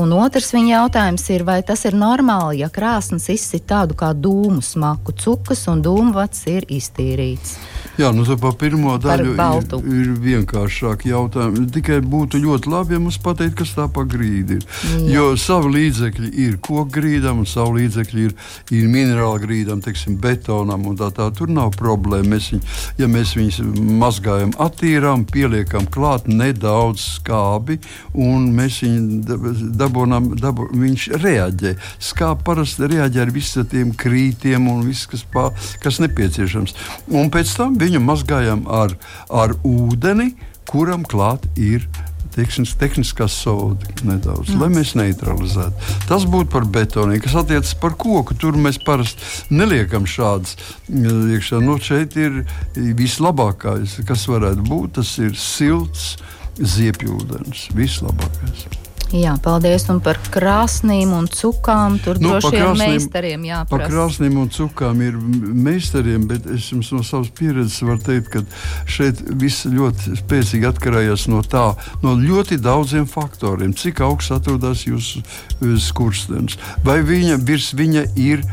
Un 0.00 0.16
otrs 0.16 0.54
viņa 0.56 0.72
jautājums 0.78 1.28
ir, 1.36 1.44
vai 1.44 1.58
tas 1.60 1.84
ir 1.84 1.98
normāli, 2.00 2.62
ja 2.62 2.72
krāsnes 2.72 3.28
izsit 3.28 3.68
tādu 3.68 3.92
kā 3.98 4.14
dūmu 4.16 4.64
smaku, 4.64 5.12
cukas 5.20 5.66
un 5.68 5.84
dūmvats 5.84 6.46
ir 6.48 6.64
iztīrīts. 6.80 7.58
Jā, 8.00 8.08
nu 8.16 8.24
tā 8.24 8.38
par 8.40 8.54
pirmo 8.56 8.94
daļu 9.02 9.34
ir, 9.34 9.72
ir 9.92 10.12
vienkāršāk 10.22 11.04
jautājumi. 11.10 11.66
Tikai 11.74 11.98
būtu 12.00 12.40
ļoti 12.40 12.70
labi, 12.72 12.96
ja 12.96 13.02
mums 13.02 13.18
pateikt, 13.20 13.58
kas 13.58 13.74
tā 13.76 13.84
pa 13.92 14.06
grīdi 14.08 14.56
ir. 14.56 14.66
Jā. 14.88 15.00
Jo 15.12 15.24
savi 15.40 15.74
līdzekļi 15.76 16.30
ir 16.46 16.56
koku 16.64 16.86
grīdam, 16.94 17.42
un 17.42 17.48
savi 17.48 17.82
līdzekļi 17.82 18.24
ir, 18.24 18.32
ir 18.72 18.88
minerāla 18.92 19.42
grīdam, 19.42 19.82
teiksim, 19.84 20.16
betonam 20.22 20.86
un 20.88 20.96
tā 21.00 21.10
tā. 21.12 21.28
Tur 21.36 21.52
nav 21.52 21.74
problēma. 21.76 22.30
Mēs 22.32 22.48
viņu, 22.54 22.72
ja 23.02 23.10
mēs 23.12 23.34
viņus 23.36 23.60
mazgājam, 24.00 24.54
attīrām, 24.62 25.26
pieliekam 25.28 25.84
klāt 25.92 26.30
nedaudz 26.30 27.04
skābi, 27.18 27.76
un 28.16 28.48
mēs 28.56 28.80
viņu 28.86 29.72
dabonam, 29.76 30.32
dabū, 30.40 30.70
viņš 30.72 31.08
reaģē. 31.20 31.74
Skābi 32.00 32.48
parasti 32.48 32.88
reaģē 32.94 33.26
ar 33.26 33.34
visiem 33.34 33.68
tiem 33.68 33.92
krītiem 33.98 34.68
un 34.72 34.84
viss, 34.88 35.08
kas, 35.10 35.26
pār, 35.28 35.52
kas 35.82 36.00
nepieciešams. 36.02 36.76
Un 37.12 37.28
pēc 37.32 37.52
tam 37.58 37.76
viņu 37.82 38.02
mazgājam 38.06 38.64
ar, 38.70 38.96
ar 39.28 39.58
ūdeni, 39.66 40.32
kuram 40.70 41.04
klāt 41.08 41.44
ir 41.58 41.86
teiksim, 42.32 42.66
tehniskā 42.78 43.26
soda 43.30 43.88
nedaudz, 44.06 44.52
mm. 44.52 44.60
lai 44.62 44.68
mēs 44.72 44.94
neutralizētu. 44.98 45.88
Tas 46.08 46.26
būtu 46.28 46.50
par 46.52 46.66
betonu, 46.72 47.18
kas 47.22 47.36
attiecas 47.42 47.74
par 47.80 47.96
koku. 48.00 48.36
Tur 48.38 48.58
mēs 48.60 48.80
parasti 48.84 49.52
neliekam 49.54 50.08
šādas 50.08 50.56
iekšā. 50.88 51.60
Nu, 51.64 51.78
šeit 51.82 52.16
ir 52.20 52.42
vislabākais, 52.76 54.00
kas 54.08 54.28
varētu 54.30 54.64
būt. 54.68 54.96
Tas 55.00 55.16
ir 55.22 55.36
silts 55.38 56.14
ziepjūdens. 56.56 57.68
Vislabākais. 57.76 58.91
Jā, 59.12 59.34
paldies. 59.44 59.84
Un 59.92 59.98
par 60.00 60.16
krāsnīm 60.32 61.10
un 61.12 61.26
cukām 61.28 61.98
tur 62.00 62.16
nu, 62.22 62.30
droši 62.32 62.52
vien 62.54 62.78
meistariem 62.80 63.42
jāprasa. 63.44 63.70
Par 63.72 63.84
krāsnīm 63.90 64.38
un 64.40 64.48
cukām 64.52 65.02
ir 65.04 65.18
meistariem, 65.18 66.24
bet 66.30 66.46
es 66.54 66.70
jums 66.72 66.88
no 66.94 67.02
savas 67.04 67.28
pieredzes 67.36 67.82
varu 67.84 68.00
teikt, 68.06 68.30
ka 68.32 68.42
šeit 68.88 69.20
viss 69.42 69.66
ļoti 69.68 70.16
spēcīgi 70.22 70.68
atkarīgs 70.70 71.26
no 71.28 71.42
tā, 71.44 71.66
no 72.04 72.14
ļoti 72.16 72.56
daudziem 72.64 73.04
faktoriem. 73.10 73.74
Cik 73.76 74.00
augsts 74.06 74.32
atrodas 74.32 74.86
jūsu 74.86 75.20
e, 75.20 75.74
skurstenis, 75.82 76.56
vai 76.86 77.02
viņa 77.04 77.36
virs 77.44 77.72
viņa 77.76 78.06
ir 78.16 78.46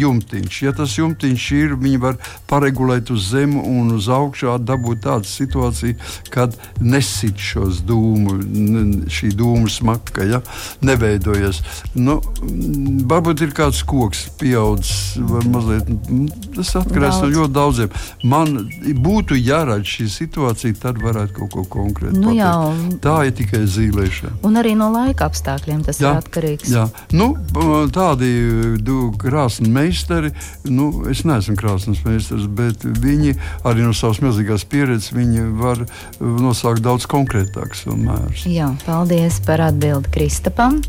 jumtiņš. 0.00 0.62
Ja 0.64 0.72
tas 0.76 0.96
jumtiņš 0.96 1.50
ir, 1.58 1.76
viņi 1.76 2.00
var 2.00 2.16
paregulēt 2.48 3.12
uz 3.12 3.28
zemi 3.34 3.60
un 3.60 3.92
uz 3.98 4.08
augšu, 4.08 4.54
dabūt 4.56 5.04
tādu 5.04 5.28
situāciju, 5.28 6.00
kad 6.32 6.56
nesit 6.80 7.36
šos 7.36 7.82
dūmu, 7.84 8.40
šī 9.12 9.34
dūmu 9.36 9.65
dūmu 9.66 9.70
smaka, 9.70 10.24
ja, 10.24 10.40
neveidojas. 10.80 11.62
Nu, 11.94 12.20
varbūt 13.06 13.42
ir 13.42 13.52
kāds 13.54 13.82
koks 13.86 14.26
pieaudzis, 14.38 15.16
vai 15.18 15.42
mazliet. 15.50 15.88
Tas 16.54 16.74
atkarīgs 16.80 17.20
no 17.22 17.30
ļoti 17.30 17.52
daudziem. 17.52 17.90
Man 18.24 18.68
būtu 19.02 19.36
jāredz 19.36 19.86
šī 19.86 20.08
situācija, 20.10 20.74
tad 20.80 21.00
varētu 21.02 21.34
kaut 21.40 21.50
ko 21.52 21.64
konkrētu 21.64 22.20
nu. 22.20 22.34
Jā, 22.36 22.52
un... 22.70 22.98
Tā 23.02 23.26
ir 23.26 23.34
tikai 23.36 23.64
zīmēšana. 23.66 24.40
Un 24.46 24.56
arī 24.60 24.74
no 24.78 24.90
laika 24.92 25.28
apstākļiem 25.28 25.84
tas 25.86 26.00
jā, 26.00 26.12
ir 26.12 26.22
atkarīgs. 26.22 26.70
Jā. 26.72 26.86
Nu, 27.12 27.34
tādi 27.94 28.30
krāsni 29.20 29.70
meistari, 29.72 30.32
nu, 30.68 30.90
es 31.10 31.24
neesmu 31.26 31.56
krāsnes 31.58 32.02
meistars, 32.06 32.46
bet 32.46 32.84
viņi 32.84 33.36
arī 33.66 33.86
no 33.86 33.94
savas 33.96 34.22
milzīgās 34.24 34.66
pieredzes 34.68 35.14
var 35.56 35.80
nosaukt 36.20 36.82
daudz 36.84 37.06
konkrētākus 37.10 37.86
mērus. 37.96 38.44
Jā, 38.50 38.68
paldies 38.86 39.40
par 39.46 39.55
par 39.56 39.70
atbildi 39.70 40.10
Kristapam. 40.12 40.82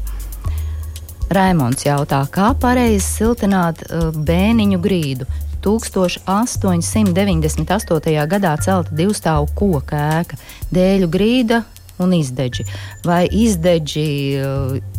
Raimons 1.32 1.86
jautā, 1.86 2.28
kā 2.32 2.56
pareizi 2.60 3.06
siltināt 3.06 3.82
uh, 3.88 4.12
bēniņu 4.12 4.80
grīdu. 4.84 5.26
1898. 5.64 8.28
gadā 8.34 8.58
celta 8.64 8.96
divstāvu 8.96 9.48
koka 9.56 9.96
ēka, 10.20 10.36
dēļu 10.76 11.08
grīda 11.12 11.64
un 12.04 12.14
izdeģi. 12.20 12.64
Vai 13.08 13.28
izdeģi 13.32 14.10
uh, 14.36 14.44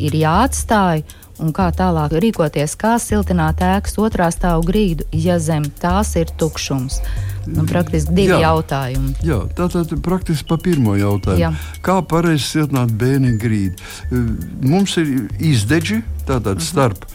ir 0.01 0.13
jāatstāj 0.17 1.03
un 1.45 1.53
kā 1.53 1.69
tālāk 1.77 2.13
rīkoties, 2.25 2.73
kā 2.81 2.97
siltināt 2.97 3.61
ēkas 3.65 3.99
otrā 4.01 4.33
stāvu 4.33 4.65
grīdu, 4.73 5.05
ja 5.13 5.37
zem 5.37 5.69
tās 5.83 6.17
ir 6.17 6.27
tukšums? 6.41 7.03
Nu, 7.55 7.65
praktiski 7.69 8.15
divi 8.15 8.35
jā, 8.35 8.43
jautājumi. 8.45 9.15
Jā, 9.27 9.41
tātad 9.57 9.95
praktiski 10.05 10.49
pa 10.51 10.59
pirmo 10.63 10.97
jautājumu. 10.99 11.41
Jā. 11.41 11.53
Kā 11.85 12.01
pareizi 12.07 12.45
siltināt 12.45 12.93
bērnu 12.99 13.37
grīdu? 13.41 13.89
Mums 14.67 14.99
ir 15.01 15.15
izdeģi, 15.39 16.03
tātad 16.29 16.59
mhm. 16.59 16.67
starp 16.67 17.09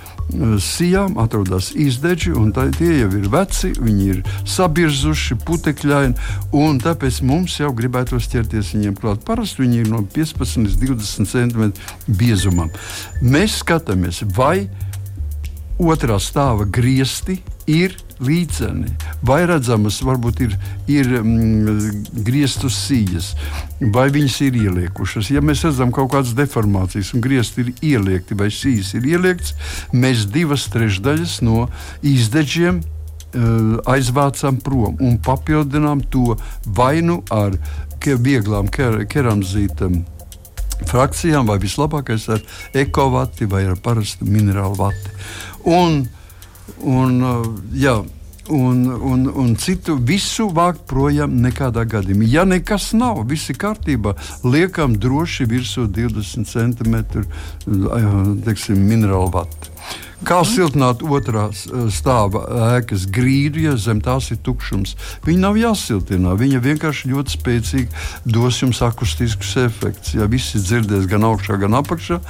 sijām 0.63 1.17
atrodas 1.21 1.71
izdeģi, 1.75 2.31
un 2.39 2.51
tā, 2.55 2.67
tie 2.73 3.01
jau 3.01 3.09
ir 3.17 3.27
veci, 3.31 3.73
viņi 3.75 4.05
ir 4.09 4.21
sabirzuši, 4.49 5.37
putekļaini, 5.45 6.15
un 6.57 6.79
tāpēc 6.81 7.19
mums 7.27 7.59
jau 7.59 7.73
gribētos 7.75 8.29
ķerties 8.31 8.73
viņiem 8.75 8.95
klāt. 8.99 9.23
Parasti 9.27 9.63
viņi 9.63 9.83
ir 9.83 9.91
no 9.91 10.03
15 10.15 10.63
līdz 10.63 10.79
20 10.81 11.33
cm 11.33 12.15
biezumam. 12.19 12.71
Mēs 13.21 13.59
skatāmies, 13.61 14.23
vai 14.35 14.69
otrā 15.81 16.19
stāva 16.21 16.65
griezti 16.69 17.41
ir 17.69 17.95
līdzeni, 18.23 18.91
vai 19.26 19.43
redzamas, 19.49 19.99
varbūt 20.06 20.41
ir, 20.45 20.56
ir 20.91 21.10
mm, 21.19 22.23
grieztu 22.26 22.69
sijas, 22.71 23.34
vai 23.93 24.08
viņas 24.13 24.39
ir 24.47 24.60
ieliekušas. 24.63 25.32
Ja 25.34 25.43
mēs 25.43 25.63
redzam 25.67 25.91
kaut 25.95 26.12
kādas 26.13 26.36
deformācijas, 26.38 27.13
un 27.15 27.23
griezti 27.23 27.65
ir 27.65 27.73
ieliekti, 27.93 28.38
vai 28.39 28.49
sijas 28.54 28.93
ir 28.97 29.08
ieliektas, 29.15 29.56
mēs 29.91 30.28
divas 30.32 30.67
trešdaļas 30.73 31.39
no 31.45 31.67
izdečiem 32.06 32.82
uh, 32.84 33.78
aizvācam 33.89 34.60
prom 34.63 34.99
un 35.02 35.19
papildinām 35.23 36.06
to 36.13 36.38
vai 36.65 37.02
nu 37.06 37.21
ar 37.32 37.58
vieglām 38.04 38.67
ker 38.67 39.06
keramzītām 39.08 40.02
frakcijām, 40.89 41.47
vai 41.47 41.56
vislabākais 41.63 42.26
ar 42.34 42.41
ekovati 42.76 43.47
vai 43.47 43.63
ar 43.69 43.80
parastu 43.80 44.28
minerālu 44.28 44.76
vati. 44.76 45.13
Un, 45.71 46.04
un, 46.84 47.21
uh, 47.21 47.47
jā, 47.76 47.97
un, 48.49 48.86
un, 48.88 49.28
un 49.28 49.56
citu 49.56 49.95
visu 49.95 50.49
vākt 50.54 50.86
projām 50.89 51.36
nekādā 51.43 51.86
gadījumā. 51.89 52.28
Ja 52.28 52.45
nekas 52.47 52.91
nav, 52.97 53.23
viss 53.30 53.52
ir 53.54 53.60
kārtībā, 53.62 54.15
liekam 54.43 54.97
droši 54.99 55.47
virsū 55.49 55.88
20 55.88 56.49
cm 56.49 56.95
teiksim, 58.45 58.84
minerālu 58.89 59.32
vatu. 59.34 59.72
Kā 60.23 60.37
siltināt 60.47 61.01
otrā 61.03 61.49
stāva 61.91 62.43
ēkas 62.77 63.03
grīdu, 63.11 63.59
ja 63.65 63.73
zem 63.75 63.99
tās 64.03 64.29
ir 64.31 64.39
tukšums? 64.45 64.95
Viņa 65.25 65.41
nav 65.41 65.59
jāsiltina. 65.59 66.37
Viņa 66.39 66.61
vienkārši 66.63 67.11
ļoti 67.11 67.35
spēcīgi 67.35 68.31
dos 68.31 68.61
jums 68.61 68.79
akustiskus 68.87 69.51
efektus. 69.65 70.15
Ja 70.15 70.29
visi 70.31 70.63
dzirdēs 70.63 71.09
gan 71.11 71.27
augšā, 71.27 71.59
gan 71.59 71.75
apakšā, 71.81 72.21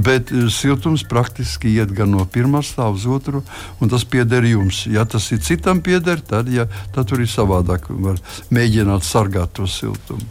bet 0.00 0.32
e, 0.32 0.46
siltums 0.54 1.04
praktiski 1.04 1.76
iet 1.76 1.92
gan 1.96 2.14
no 2.16 2.24
pirmā 2.24 2.64
stāva 2.64 2.96
uz 2.96 3.04
otru, 3.04 3.44
un 3.84 3.92
tas 3.92 4.08
pieder 4.08 4.48
jums. 4.48 4.86
Ja 4.88 5.04
tas 5.04 5.28
ir 5.36 5.44
citam 5.44 5.84
pieder, 5.84 6.24
tad, 6.24 6.48
ja, 6.48 6.70
tad 6.96 7.12
tur 7.12 7.20
ir 7.20 7.28
savādāk. 7.28 7.92
Var 7.92 8.22
mēģināt 8.48 9.04
sargāt 9.04 9.52
to 9.60 9.68
siltumu. 9.68 10.24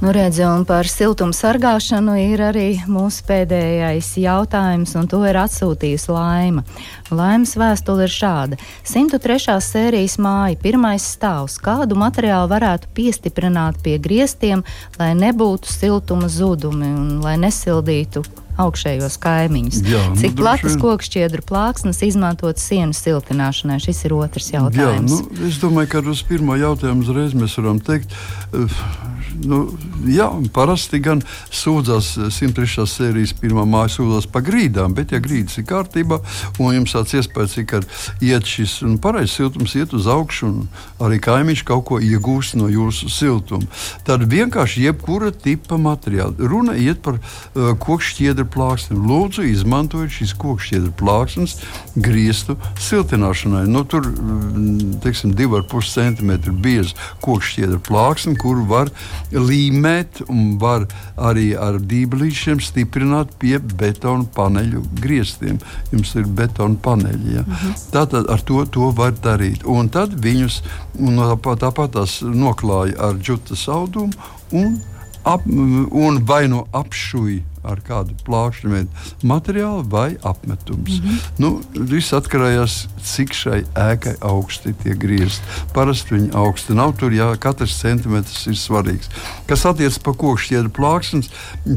Nu, 0.00 0.10
redzi, 0.12 0.42
un 0.42 0.64
par 0.68 0.84
siltumu 0.90 1.32
sargāšanu 1.32 2.16
ir 2.20 2.42
arī 2.44 2.66
mūsu 2.90 3.24
pēdējais 3.28 4.10
jautājums, 4.20 4.92
un 4.98 5.06
to 5.08 5.22
ir 5.24 5.38
atsūtījusi 5.40 6.10
Laima. 6.12 6.64
Laimas 7.14 7.54
vēstule 7.56 8.04
ir 8.04 8.12
šāda: 8.12 8.58
103. 8.84 9.56
sērijas 9.64 10.18
māja, 10.20 10.58
pirmais 10.60 11.06
stāvs. 11.14 11.56
Kādu 11.62 11.96
materiālu 11.96 12.50
varētu 12.52 12.90
piestiprināt 12.96 13.80
pie 13.86 13.96
griestiem, 14.02 14.64
lai 15.00 15.14
nebūtu 15.16 15.72
siltuma 15.72 16.28
zudumi 16.28 16.90
un 16.90 17.20
lai 17.24 17.38
nesildītu 17.40 18.24
augšējos 18.60 19.16
kaimiņus. 19.22 19.80
Jā, 19.88 20.02
nu, 20.12 20.18
Cik 20.20 20.36
vien. 20.38 20.76
kokšķiedru 20.82 21.42
plāksnes 21.48 22.02
izmantot 22.06 22.60
sienu 22.62 22.94
siltināšanai? 22.94 23.80
Šis 23.82 24.04
ir 24.06 24.14
otrs 24.18 24.52
Jā, 24.52 24.60
jautājums. 24.60 25.16
nu, 25.24 25.48
es 25.48 25.58
domāju, 25.62 25.90
ka 25.96 26.04
uz 26.12 26.22
pirmo 26.28 26.54
jautājumu 26.60 27.02
uzreiz 27.02 27.34
mēs 27.34 27.56
varam 27.58 27.80
teikt, 27.82 28.14
uh, 28.52 28.70
nu, 29.44 29.60
jā, 30.08 30.28
parasti 30.54 31.00
gan 31.02 31.22
sūdzās 31.54 32.14
eh, 32.18 32.30
103. 32.32 32.86
sērijas 32.90 33.34
pirmā 33.40 33.66
māja 33.68 33.96
sūdzās 33.98 34.28
pa 34.30 34.42
grīdām, 34.44 34.94
bet, 34.96 35.14
ja 35.14 35.22
grīdas 35.24 35.58
ir 35.60 35.68
kārtībā, 35.68 36.20
un 36.58 36.78
jums 36.78 36.94
tāds 36.96 37.16
iespējas, 37.18 37.58
ka 37.68 37.82
iet 38.24 38.48
šis 38.48 38.78
pareizs 39.02 39.36
siltums 39.38 39.74
iet 39.78 39.94
uz 39.96 40.08
augšu, 40.10 40.50
un 40.50 40.68
arī 41.04 41.20
kaimiņš 41.22 41.64
kaut 41.66 41.86
ko 41.88 42.00
iegūst 42.02 42.58
no 42.60 42.68
jūsu 42.72 43.10
siltuma, 43.12 43.66
tad 44.06 44.26
vienkārši 44.30 44.86
jebkura 44.88 45.32
tipa 45.32 45.78
materiāla. 45.80 46.34
Runa 46.38 46.76
iet 46.80 47.02
par 47.04 47.18
uh, 47.18 47.72
kokšķiedra 47.80 48.46
plāksnēm. 48.54 49.02
Lūdzu, 49.08 49.44
izmantojiet 49.50 50.14
šīs 50.14 50.34
kokšķiedra 50.40 50.92
plāksnes 50.98 51.56
griestu 51.94 52.56
siltināšanai. 52.80 53.64
Nu, 53.70 53.84
tur, 53.88 54.06
mm, 54.08 55.00
teiksim, 55.04 55.34
2,5 55.38 55.92
cm 55.94 56.54
bieza 56.64 56.94
kokšķiedra 57.24 57.80
plāksne, 57.84 58.36
kuru 58.40 58.66
var 58.70 58.92
līmēt 59.34 60.22
un 60.28 60.56
var 60.62 60.86
arī 61.16 61.52
ar 61.58 61.78
dīblīšiem 61.82 62.62
stiprināt 62.64 63.34
pie 63.40 63.58
betona 63.58 64.26
paneļu 64.36 64.82
griestiem. 65.02 65.60
Jums 65.92 66.14
ir 66.18 66.28
betona 66.40 66.78
paneļi. 66.84 67.36
Ja? 67.38 67.44
Tātad 67.94 68.30
ar 68.32 68.44
to, 68.46 68.64
to 68.66 68.90
var 68.96 69.14
darīt. 69.24 69.66
Un 69.66 69.90
tad 69.92 70.16
viņus 70.24 70.60
tāpat, 70.98 71.64
tāpat 71.66 71.96
tās 71.98 72.20
noklāja 72.24 72.98
ar 73.08 73.18
džutas 73.20 73.66
audumu 73.68 74.12
un, 74.54 74.78
ap, 75.24 75.46
un 75.46 76.22
vai 76.28 76.44
no 76.50 76.66
apšuja 76.72 77.53
ar 77.64 77.80
kādu 77.84 78.16
plākšņu 78.26 78.86
materiālu 79.22 79.84
vai 79.90 80.16
apmetums. 80.22 81.00
Mm 81.00 81.08
-hmm. 81.08 81.18
nu, 81.38 81.60
viss 81.74 82.12
atkarīgs 82.12 82.86
no 82.86 83.02
cik 83.04 83.34
šai 83.36 83.62
ēkai 83.74 84.14
augsti 84.20 84.72
tie 84.82 84.94
griezti. 84.98 85.44
Parasti 85.74 86.14
viņi 86.14 86.30
augsti 86.38 86.74
nav 86.74 86.94
tur, 86.98 87.12
jā, 87.12 87.28
katrs 87.40 87.76
centimetrs 87.80 88.46
ir 88.46 88.56
svarīgs. 88.58 89.10
Kas 89.46 89.64
attiecas 89.68 89.98
par 89.98 90.16
kokšķiedru 90.20 90.72
plāksnes, 90.74 91.30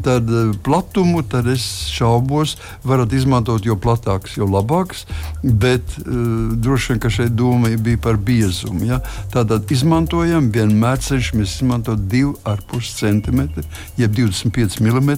tad 0.04 0.30
eh, 0.30 0.54
platumu 0.63 1.23
tad 1.23 1.47
es 1.47 1.65
šaubos, 1.91 2.58
varat 2.84 3.13
izmantot 3.13 3.65
jo 3.65 3.76
platāks, 3.76 4.38
jo 4.38 4.47
labāks, 4.47 5.06
bet 5.43 5.97
uh, 6.00 6.54
droši 6.56 6.93
vien, 6.93 7.00
ka 7.00 7.10
šeit 7.13 7.36
doma 7.38 7.69
bija 7.78 7.97
par 8.02 8.17
biezumu. 8.17 8.86
Ja? 8.88 9.00
Tātad 9.34 9.71
izmantojam, 9.73 10.52
vienmēr 10.54 11.02
cenšamies 11.04 11.58
izmantot 11.60 12.00
2,5 12.12 12.93
cm, 12.97 13.41
jeb 13.97 14.15
25 14.17 14.80
mm 14.82 15.12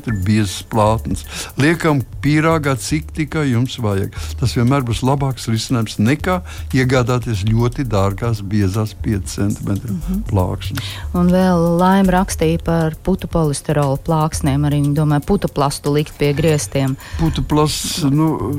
biezas 0.60 0.68
plātnes. 0.70 1.26
Liekam 1.58 2.02
pīrāgā, 2.22 2.76
cik 2.78 3.14
tikai 3.14 3.50
jums 3.52 3.80
vajag. 3.80 4.14
Tas 4.40 4.56
vienmēr 4.56 4.84
būs 4.84 5.04
labāks 5.04 5.48
risinājums 5.50 6.00
nekā 6.00 6.42
iegādāties 6.74 7.46
ļoti 7.48 7.86
dārgās, 7.88 8.42
biezās 8.42 8.96
5 9.04 9.28
cm 9.28 9.70
mm 9.70 10.02
-hmm. 10.08 10.24
plāksnes. 10.30 10.84
Un 11.14 11.30
vēl 11.30 11.78
laima 11.80 12.12
rakstīja 12.12 12.64
par 12.64 12.96
putu 13.04 13.28
polisterola 13.28 13.98
plāksnēm. 13.98 14.66
Arī 14.66 14.82
viņi 14.82 14.96
domāja, 14.96 15.26
putu 15.26 15.48
plastu 15.48 15.94
likt 15.94 16.18
pie 16.18 16.34
griestiem. 16.34 16.98
Putu 17.20 17.44
plasts, 17.44 18.04
nu, 18.04 18.54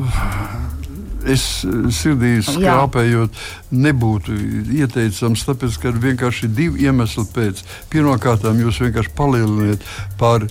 es 1.27 1.65
sirdī 1.93 2.41
skrāpējot, 2.45 3.31
nebūtu 3.71 4.35
ieteicams, 4.81 5.45
tāpēc, 5.45 5.79
ka 5.83 5.93
vienkārši 5.93 6.49
divi 6.49 6.87
iemesli 6.87 7.27
pēc. 7.35 7.63
Pirmkārt, 7.91 8.45
jūs 8.45 8.81
vienkārši 8.81 9.15
palieliniet 9.17 9.85
par 10.19 10.47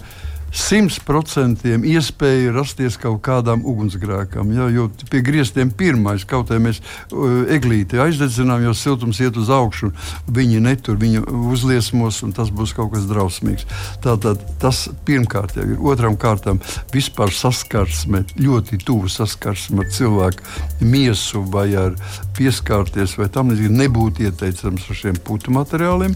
100% 0.51 1.77
iespēja 1.89 2.53
rasties 2.55 2.97
kaut 2.99 3.21
kādam 3.25 3.63
ugunsgrēkam. 3.67 4.51
Ja, 4.55 4.69
jo 4.73 4.87
pie 5.11 5.21
griestiem 5.25 5.71
pirmais, 5.75 6.25
kaut 6.29 6.49
kā 6.49 6.59
mēs 6.61 6.81
uh, 6.81 7.45
eglīti 7.53 7.99
aizdedzinām, 8.01 8.63
jo 8.65 8.73
siltums 8.77 9.21
iet 9.23 9.37
uz 9.39 9.51
augšu, 9.53 9.91
viņi 10.33 10.61
netur, 10.65 10.97
viņi 10.99 11.23
uzliesmos, 11.53 12.21
un 12.25 12.33
tas 12.35 12.51
būs 12.53 12.73
kaut 12.77 12.93
kas 12.95 13.07
drausmīgs. 13.09 13.67
Tātad 14.03 14.41
tas 14.61 14.87
pirmkārt 15.07 15.57
jau 15.59 15.67
ir. 15.67 15.77
Otram 15.89 16.17
kārtam 16.19 16.61
vispār 16.93 17.33
saskarsme, 17.33 18.25
ļoti 18.39 18.81
tuvu 18.85 19.09
saskarsme 19.11 19.85
ar 19.85 19.91
cilvēku 19.93 20.85
miesu 20.85 21.43
vai 21.53 21.69
ar 21.79 21.97
pieskārties 22.37 23.17
vai 23.19 23.29
tam 23.33 23.51
līdzīgi 23.51 23.81
nebūtu 23.83 24.27
ieteicams 24.27 24.87
ar 24.89 25.01
šiem 25.01 25.19
putu 25.25 25.53
materiāliem. 25.55 26.15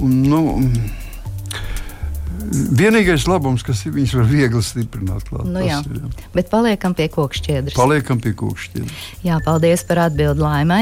Un, 0.00 0.18
nu, 0.30 0.42
Vienīgais 2.50 3.26
labums, 3.30 3.62
kas 3.66 3.82
ir, 3.84 3.92
viņas 3.94 4.12
var 4.16 4.26
viegli 4.26 4.60
stiprināt. 4.64 5.26
Klāt. 5.28 5.46
Nu, 5.46 5.60
jā. 5.62 5.80
Tas 5.84 6.00
jā. 6.00 6.28
Bet 6.34 6.48
paliekam 6.50 6.94
pie 6.98 7.06
kokšķiedras. 7.12 7.76
Paliekam 7.76 8.20
pie 8.22 8.32
kokšķiedras. 8.38 9.08
Jā, 9.26 9.38
paldies 9.44 9.84
par 9.86 10.00
atbildi 10.06 10.42
laimai. 10.42 10.80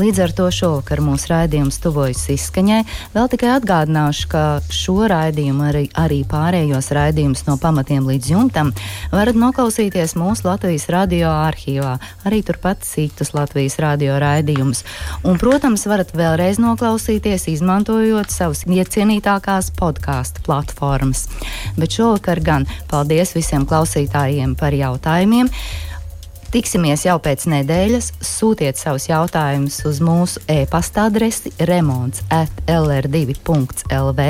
Līdz 0.00 0.22
ar 0.24 0.34
to 0.36 0.46
šovakar 0.54 1.02
mūsu 1.04 1.32
raidījums 1.32 1.80
tuvojas 1.82 2.22
izskaņai. 2.32 2.82
Vēl 3.16 3.30
tikai 3.32 3.50
atgādināšu, 3.56 4.28
ka 4.32 4.44
šo 4.72 5.08
raidījumu, 5.10 5.66
arī, 5.68 5.84
arī 6.00 6.20
pārējos 6.28 6.92
raidījumus 6.96 7.44
no 7.48 7.56
pamatiem 7.60 8.08
līdz 8.08 8.30
jumtam 8.32 8.72
varat 9.12 9.36
noklausīties 9.40 10.16
mūsu 10.20 10.48
Latvijas 10.48 10.88
radio 10.92 11.32
arhīvā, 11.32 11.96
arī 12.28 12.40
turpat 12.46 12.86
citus 12.86 13.34
Latvijas 13.36 13.80
radio 13.82 14.16
raidījumus. 14.22 14.84
Un, 15.24 15.40
protams, 15.42 15.84
varat 15.90 16.14
vēlreiz 16.16 16.62
noklausīties, 16.62 17.48
izmantojot 17.56 18.32
savas 18.32 18.64
iecienītākās 18.68 19.74
podkāstu 19.80 20.44
platformas. 20.46 20.89
Bet 21.78 21.96
šovakar 21.98 22.40
gan 22.44 22.66
paldies 22.90 23.34
visiem 23.36 23.66
klausītājiem 23.68 24.56
par 24.58 24.76
jautājumiem. 24.76 25.50
Tiksimies 26.50 27.04
jau 27.06 27.14
pēc 27.22 27.44
nedēļas. 27.46 28.08
Sūtiet 28.26 28.78
savus 28.80 29.04
jautājumus 29.06 29.76
uz 29.86 30.00
mūsu 30.02 30.40
e-pasta 30.50 31.04
adresi 31.06 31.52
remonds 31.68 32.24
at 32.34 32.50
lr2.lv. 32.66 34.26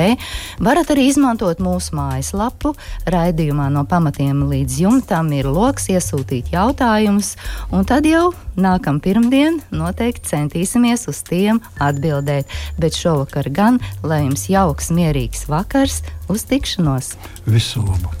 Varat 0.61 0.93
arī 0.93 1.07
izmantot 1.09 1.63
mūsu 1.65 1.97
mājaslapu. 1.97 2.75
Raidījumā 3.09 3.71
no 3.73 3.87
pamatiem 3.89 4.45
līdz 4.51 4.77
jumtam 4.83 5.33
ir 5.33 5.49
loks 5.49 5.89
iesūtīt 5.89 6.53
jautājumus, 6.53 7.33
un 7.73 7.89
tad 7.89 8.05
jau 8.05 8.29
nākamā 8.53 9.01
pirmdiena 9.01 9.73
noteikti 9.73 10.35
centīsimies 10.35 11.09
uz 11.09 11.25
tiem 11.25 11.57
atbildēt. 11.81 12.45
Bet 12.77 13.01
šovakar 13.01 13.49
gan, 13.49 13.81
lai 14.05 14.27
jums 14.27 14.45
jauks, 14.51 14.93
mierīgs 14.93 15.47
vakars, 15.49 16.03
uz 16.29 16.45
tikšanos! 16.53 17.15
Visu 17.49 17.81
labu! 17.81 18.20